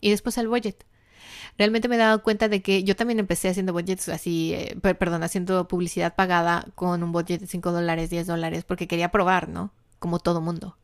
Y 0.00 0.10
después 0.10 0.38
el 0.38 0.48
budget. 0.48 0.86
Realmente 1.58 1.88
me 1.88 1.96
he 1.96 1.98
dado 1.98 2.22
cuenta 2.22 2.48
de 2.48 2.62
que 2.62 2.84
yo 2.84 2.96
también 2.96 3.18
empecé 3.18 3.48
haciendo 3.48 3.72
budgets 3.72 4.08
así, 4.08 4.54
eh, 4.54 4.76
perdón, 4.80 5.24
haciendo 5.24 5.66
publicidad 5.68 6.14
pagada 6.14 6.66
con 6.74 7.02
un 7.02 7.12
budget 7.12 7.40
de 7.40 7.46
5 7.46 7.72
dólares, 7.72 8.10
10 8.10 8.26
dólares, 8.26 8.64
porque 8.64 8.86
quería 8.86 9.10
probar, 9.10 9.48
¿no? 9.48 9.72
Como 9.98 10.20
todo 10.20 10.40
mundo. 10.40 10.78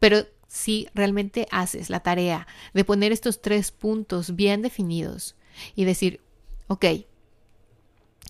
Pero 0.00 0.26
si 0.48 0.88
realmente 0.94 1.46
haces 1.50 1.88
la 1.88 2.00
tarea 2.00 2.48
de 2.74 2.84
poner 2.84 3.12
estos 3.12 3.40
tres 3.40 3.70
puntos 3.70 4.34
bien 4.34 4.60
definidos 4.60 5.36
y 5.76 5.84
decir, 5.84 6.20
ok, 6.66 6.84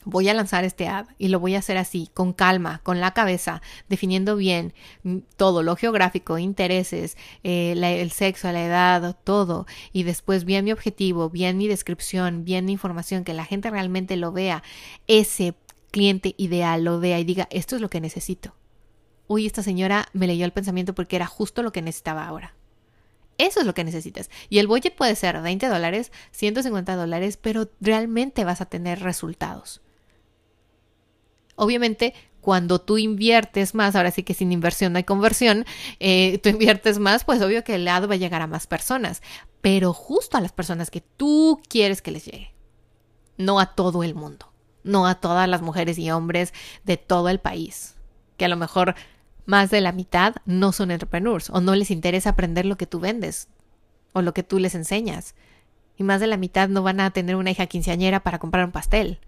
voy 0.05 0.29
a 0.29 0.35
lanzar 0.35 0.65
este 0.65 0.89
ad 0.89 1.07
y 1.19 1.29
lo 1.29 1.41
voy 1.41 1.55
a 1.55 1.59
hacer 1.59 1.77
así, 1.77 2.11
con 2.15 2.33
calma, 2.33 2.81
con 2.83 3.01
la 3.01 3.13
cabeza, 3.13 3.63
definiendo 3.89 4.37
bien 4.37 4.75
todo, 5.37 5.63
lo 5.63 5.77
geográfico, 5.77 6.39
intereses, 6.39 7.17
eh, 7.45 7.73
el 7.73 8.11
sexo, 8.11 8.51
la 8.53 8.65
edad, 8.65 9.17
todo, 9.25 9.67
y 9.93 10.03
después 10.03 10.45
bien 10.45 10.65
mi 10.65 10.73
objetivo, 10.73 11.31
bien 11.31 11.59
mi 11.59 11.69
descripción, 11.69 12.45
bien 12.45 12.65
mi 12.65 12.73
información, 12.73 13.25
que 13.25 13.35
la 13.35 13.45
gente 13.45 13.71
realmente 13.71 14.17
lo 14.17 14.33
vea, 14.33 14.63
ese 15.07 15.55
cliente 15.91 16.35
ideal 16.39 16.85
lo 16.85 17.01
vea 17.01 17.21
y 17.21 17.25
diga, 17.25 17.49
esto 17.51 17.77
es 17.77 17.83
lo 17.83 17.91
que 17.91 18.01
necesito. 18.01 18.55
Uy, 19.29 19.47
esta 19.47 19.63
señora 19.63 20.09
me 20.13 20.27
leyó 20.27 20.45
el 20.45 20.53
pensamiento 20.53 20.95
porque 20.95 21.17
era 21.17 21.27
justo 21.27 21.63
lo 21.63 21.73
que 21.73 21.83
necesitaba 21.83 22.27
ahora. 22.27 22.55
Eso 23.39 23.61
es 23.61 23.67
lo 23.67 23.75
que 23.75 23.85
necesitas. 23.85 24.31
Y 24.49 24.59
el 24.59 24.67
budget 24.67 24.95
puede 24.95 25.17
ser 25.17 25.41
20 25.41 25.67
dólares, 25.69 26.13
150 26.33 26.97
dólares, 26.97 27.39
pero 27.41 27.69
realmente 27.81 28.45
vas 28.45 28.61
a 28.61 28.67
tener 28.67 29.01
resultados. 29.01 29.81
Obviamente, 31.57 32.15
cuando 32.41 32.81
tú 32.81 32.99
inviertes 32.99 33.75
más, 33.75 33.95
ahora 33.95 34.11
sí 34.11 34.25
que 34.25 34.35
sin 34.35 34.53
inversión 34.53 34.93
no 34.93 34.99
hay 34.99 35.05
conversión, 35.05 35.65
eh, 36.01 36.39
tú 36.39 36.49
inviertes 36.51 36.99
más, 36.99 37.25
pues 37.25 37.41
obvio 37.41 37.65
que 37.65 37.77
el 37.77 37.85
lado 37.85 38.09
va 38.09 38.15
a 38.15 38.19
llegar 38.19 38.43
a 38.43 38.47
más 38.47 38.67
personas, 38.67 39.23
pero 39.61 39.93
justo 39.93 40.37
a 40.37 40.41
las 40.41 40.53
personas 40.53 40.91
que 40.91 41.01
tú 41.01 41.61
quieres 41.69 42.03
que 42.03 42.11
les 42.11 42.25
llegue, 42.25 42.53
no 43.39 43.61
a 43.61 43.75
todo 43.75 44.03
el 44.03 44.15
mundo, 44.15 44.53
no 44.83 45.07
a 45.07 45.15
todas 45.15 45.49
las 45.49 45.63
mujeres 45.63 45.99
y 45.99 46.11
hombres 46.11 46.53
de 46.85 46.97
todo 46.97 47.29
el 47.29 47.39
país, 47.39 47.95
que 48.37 48.45
a 48.45 48.49
lo 48.49 48.57
mejor 48.57 48.97
más 49.45 49.71
de 49.71 49.81
la 49.81 49.93
mitad 49.93 50.37
no 50.45 50.73
son 50.73 50.91
entrepreneurs 50.91 51.51
o 51.51 51.61
no 51.61 51.75
les 51.75 51.91
interesa 51.91 52.31
aprender 52.31 52.67
lo 52.67 52.77
que 52.77 52.87
tú 52.87 53.01
vendes 53.01 53.49
o 54.13 54.23
lo 54.23 54.35
que 54.35 54.43
tú 54.43 54.59
les 54.59 54.75
enseñas. 54.75 55.35
Y 55.97 56.05
más 56.05 56.21
de 56.21 56.27
la 56.27 56.37
mitad 56.37 56.69
no 56.69 56.83
van 56.83 57.01
a 57.01 57.11
tener 57.11 57.37
una 57.37 57.51
hija 57.51 57.67
quinceañera 57.67 58.23
para 58.23 58.39
comprar 58.39 58.65
un 58.65 58.73
pastel 58.73 59.19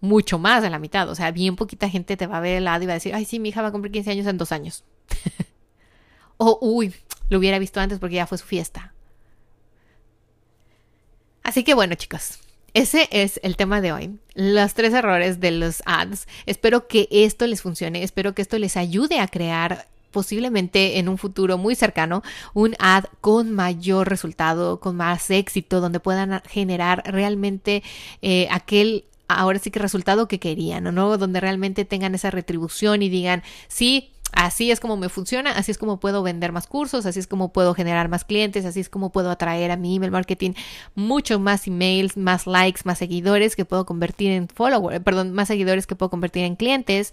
mucho 0.00 0.38
más 0.38 0.62
de 0.62 0.70
la 0.70 0.78
mitad. 0.78 1.08
O 1.08 1.14
sea, 1.14 1.30
bien 1.30 1.56
poquita 1.56 1.88
gente 1.88 2.16
te 2.16 2.26
va 2.26 2.38
a 2.38 2.40
ver 2.40 2.58
el 2.58 2.64
lado 2.64 2.84
y 2.84 2.86
va 2.86 2.92
a 2.92 2.94
decir, 2.94 3.14
ay, 3.14 3.24
sí, 3.24 3.38
mi 3.38 3.48
hija 3.50 3.62
va 3.62 3.68
a 3.68 3.72
cumplir 3.72 3.92
15 3.92 4.10
años 4.10 4.26
en 4.26 4.36
dos 4.36 4.52
años. 4.52 4.84
o, 6.36 6.58
uy, 6.60 6.94
lo 7.30 7.38
hubiera 7.38 7.58
visto 7.58 7.80
antes 7.80 7.98
porque 7.98 8.16
ya 8.16 8.26
fue 8.26 8.38
su 8.38 8.44
fiesta. 8.44 8.92
Así 11.42 11.64
que 11.64 11.74
bueno, 11.74 11.94
chicos, 11.94 12.40
ese 12.74 13.08
es 13.10 13.40
el 13.42 13.56
tema 13.56 13.80
de 13.80 13.92
hoy. 13.92 14.18
Los 14.34 14.74
tres 14.74 14.94
errores 14.94 15.40
de 15.40 15.50
los 15.50 15.82
ads. 15.84 16.26
Espero 16.46 16.86
que 16.86 17.08
esto 17.10 17.46
les 17.46 17.62
funcione. 17.62 18.02
Espero 18.02 18.34
que 18.34 18.42
esto 18.42 18.58
les 18.58 18.76
ayude 18.76 19.20
a 19.20 19.28
crear 19.28 19.86
posiblemente 20.10 20.98
en 20.98 21.08
un 21.08 21.18
futuro 21.18 21.58
muy 21.58 21.74
cercano 21.74 22.22
un 22.54 22.76
ad 22.78 23.04
con 23.20 23.50
mayor 23.50 24.08
resultado, 24.08 24.78
con 24.78 24.96
más 24.96 25.30
éxito, 25.30 25.80
donde 25.80 26.00
puedan 26.00 26.42
generar 26.48 27.02
realmente 27.06 27.82
eh, 28.20 28.46
aquel 28.50 29.04
ahora 29.28 29.58
sí 29.58 29.70
que 29.70 29.78
resultado 29.78 30.28
que 30.28 30.38
querían, 30.38 30.84
¿no? 30.94 31.16
Donde 31.16 31.40
realmente 31.40 31.84
tengan 31.84 32.14
esa 32.14 32.30
retribución 32.30 33.02
y 33.02 33.08
digan, 33.08 33.42
sí, 33.68 34.11
Así 34.32 34.70
es 34.70 34.80
como 34.80 34.96
me 34.96 35.10
funciona, 35.10 35.52
así 35.52 35.70
es 35.70 35.78
como 35.78 36.00
puedo 36.00 36.22
vender 36.22 36.52
más 36.52 36.66
cursos, 36.66 37.04
así 37.04 37.20
es 37.20 37.26
como 37.26 37.52
puedo 37.52 37.74
generar 37.74 38.08
más 38.08 38.24
clientes, 38.24 38.64
así 38.64 38.80
es 38.80 38.88
como 38.88 39.12
puedo 39.12 39.30
atraer 39.30 39.70
a 39.70 39.76
mi 39.76 39.96
email 39.96 40.10
marketing 40.10 40.52
mucho 40.94 41.38
más 41.38 41.66
emails, 41.66 42.16
más 42.16 42.46
likes, 42.46 42.80
más 42.84 42.98
seguidores 42.98 43.56
que 43.56 43.66
puedo 43.66 43.84
convertir 43.84 44.30
en 44.30 44.48
followers, 44.48 45.00
perdón, 45.04 45.32
más 45.32 45.48
seguidores 45.48 45.86
que 45.86 45.96
puedo 45.96 46.08
convertir 46.08 46.44
en 46.44 46.56
clientes. 46.56 47.12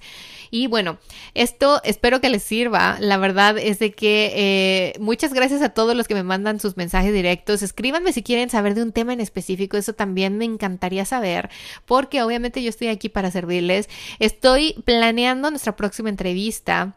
Y 0.50 0.68
bueno, 0.68 0.98
esto 1.34 1.82
espero 1.84 2.22
que 2.22 2.30
les 2.30 2.42
sirva. 2.42 2.98
La 3.02 3.18
verdad 3.18 3.58
es 3.58 3.80
de 3.80 3.92
que 3.92 4.32
eh, 4.36 5.00
muchas 5.00 5.34
gracias 5.34 5.62
a 5.62 5.70
todos 5.70 5.96
los 5.96 6.08
que 6.08 6.16
me 6.16 6.24
mandan 6.24 6.60
sus 6.60 6.78
mensajes 6.78 7.14
directos. 7.14 7.62
Escríbanme 7.62 8.14
si 8.14 8.24
quieren 8.24 8.50
saber 8.50 8.76
de 8.76 8.84
un 8.84 8.94
tema 8.94 9.12
en 9.12 9.20
específico, 9.20 9.76
eso 9.76 9.94
también 9.94 10.38
me 10.38 10.46
encantaría 10.46 11.04
saber, 11.04 11.50
porque 11.86 12.24
obviamente 12.24 12.64
yo 12.64 12.70
estoy 12.70 12.88
aquí 12.88 13.10
para 13.10 13.30
servirles. 13.30 13.90
Estoy 14.20 14.82
planeando 14.86 15.50
nuestra 15.52 15.76
próxima 15.76 16.10
entrevista 16.10 16.96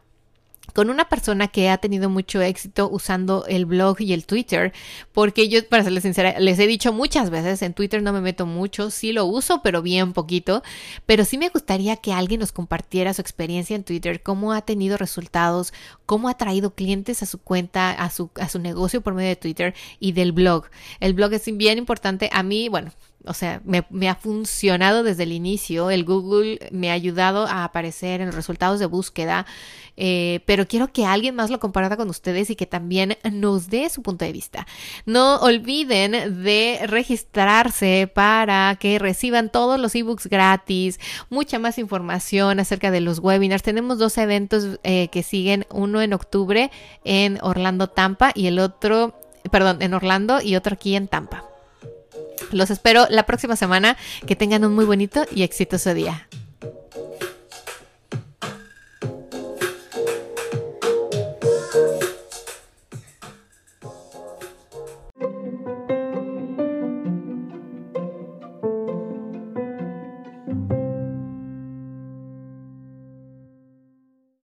con 0.72 0.90
una 0.90 1.08
persona 1.08 1.48
que 1.48 1.68
ha 1.68 1.78
tenido 1.78 2.11
mucho 2.11 2.40
éxito 2.40 2.88
usando 2.90 3.44
el 3.46 3.66
blog 3.66 4.00
y 4.00 4.12
el 4.12 4.26
Twitter, 4.26 4.72
porque 5.12 5.48
yo, 5.48 5.66
para 5.68 5.85
serles 5.85 6.02
sincera, 6.02 6.38
les 6.40 6.58
he 6.58 6.66
dicho 6.66 6.92
muchas 6.92 7.30
veces, 7.30 7.62
en 7.62 7.74
Twitter 7.74 8.02
no 8.02 8.12
me 8.12 8.20
meto 8.20 8.46
mucho, 8.46 8.90
sí 8.90 9.12
lo 9.12 9.26
uso, 9.26 9.62
pero 9.62 9.82
bien 9.82 10.12
poquito, 10.12 10.62
pero 11.06 11.24
sí 11.24 11.38
me 11.38 11.48
gustaría 11.48 11.96
que 11.96 12.12
alguien 12.12 12.40
nos 12.40 12.52
compartiera 12.52 13.14
su 13.14 13.20
experiencia 13.20 13.76
en 13.76 13.85
Twitter, 13.85 14.22
cómo 14.22 14.52
ha 14.52 14.62
tenido 14.62 14.96
resultados, 14.96 15.72
cómo 16.06 16.28
ha 16.28 16.37
traído 16.37 16.74
clientes 16.74 17.22
a 17.22 17.26
su 17.26 17.38
cuenta, 17.38 17.90
a 17.90 18.11
su, 18.11 18.30
a 18.40 18.48
su 18.48 18.58
negocio 18.58 19.00
por 19.00 19.14
medio 19.14 19.30
de 19.30 19.37
Twitter 19.37 19.74
y 20.00 20.12
del 20.12 20.32
blog. 20.32 20.66
El 21.00 21.14
blog 21.14 21.32
es 21.32 21.44
bien 21.56 21.78
importante. 21.78 22.30
A 22.32 22.42
mí, 22.42 22.68
bueno, 22.68 22.92
o 23.26 23.35
sea, 23.35 23.61
me, 23.64 24.08
ha 24.08 24.14
funcionado 24.14 25.02
desde 25.02 25.22
el 25.24 25.32
inicio. 25.32 25.90
El 25.90 26.04
Google 26.04 26.58
me 26.70 26.90
ha 26.90 26.94
ayudado 26.94 27.46
a 27.46 27.64
aparecer 27.64 28.20
en 28.20 28.26
los 28.26 28.35
resultados 28.35 28.80
de 28.80 28.87
búsqueda, 28.87 29.46
eh, 29.96 30.40
pero 30.46 30.66
quiero 30.66 30.88
que 30.92 31.04
alguien 31.04 31.35
más 31.35 31.50
lo 31.50 31.61
comparta 31.61 31.96
con 31.96 32.08
ustedes 32.08 32.50
y 32.50 32.56
que 32.56 32.66
también 32.66 33.16
nos 33.30 33.68
dé 33.68 33.88
su 33.90 34.02
punto 34.02 34.24
de 34.24 34.32
vista. 34.32 34.66
No 35.06 35.37
olviden 35.37 36.42
de 36.42 36.80
registrarse 36.87 38.11
para 38.12 38.76
que 38.80 38.98
reciban 38.98 39.50
todos 39.50 39.78
los 39.78 39.94
ebooks 39.94 40.26
gratis, 40.26 40.98
mucha 41.30 41.58
más 41.58 41.78
información 41.78 42.61
acerca 42.61 42.90
de 42.90 43.00
los 43.00 43.18
webinars. 43.18 43.62
Tenemos 43.62 43.98
dos 43.98 44.18
eventos 44.18 44.80
eh, 44.82 45.08
que 45.08 45.22
siguen, 45.22 45.66
uno 45.70 46.02
en 46.02 46.12
octubre 46.12 46.70
en 47.04 47.38
Orlando, 47.42 47.88
Tampa 47.88 48.32
y 48.35 48.46
el 48.46 48.58
otro, 48.58 49.14
perdón, 49.50 49.82
en 49.82 49.94
Orlando 49.94 50.40
y 50.42 50.56
otro 50.56 50.74
aquí 50.74 50.96
en 50.96 51.08
Tampa. 51.08 51.52
Los 52.51 52.71
espero 52.71 53.07
la 53.11 53.25
próxima 53.27 53.57
semana. 53.57 53.97
Que 54.27 54.37
tengan 54.37 54.64
un 54.64 54.75
muy 54.75 54.85
bonito 54.85 55.25
y 55.35 55.42
exitoso 55.42 55.95
día. 55.95 56.29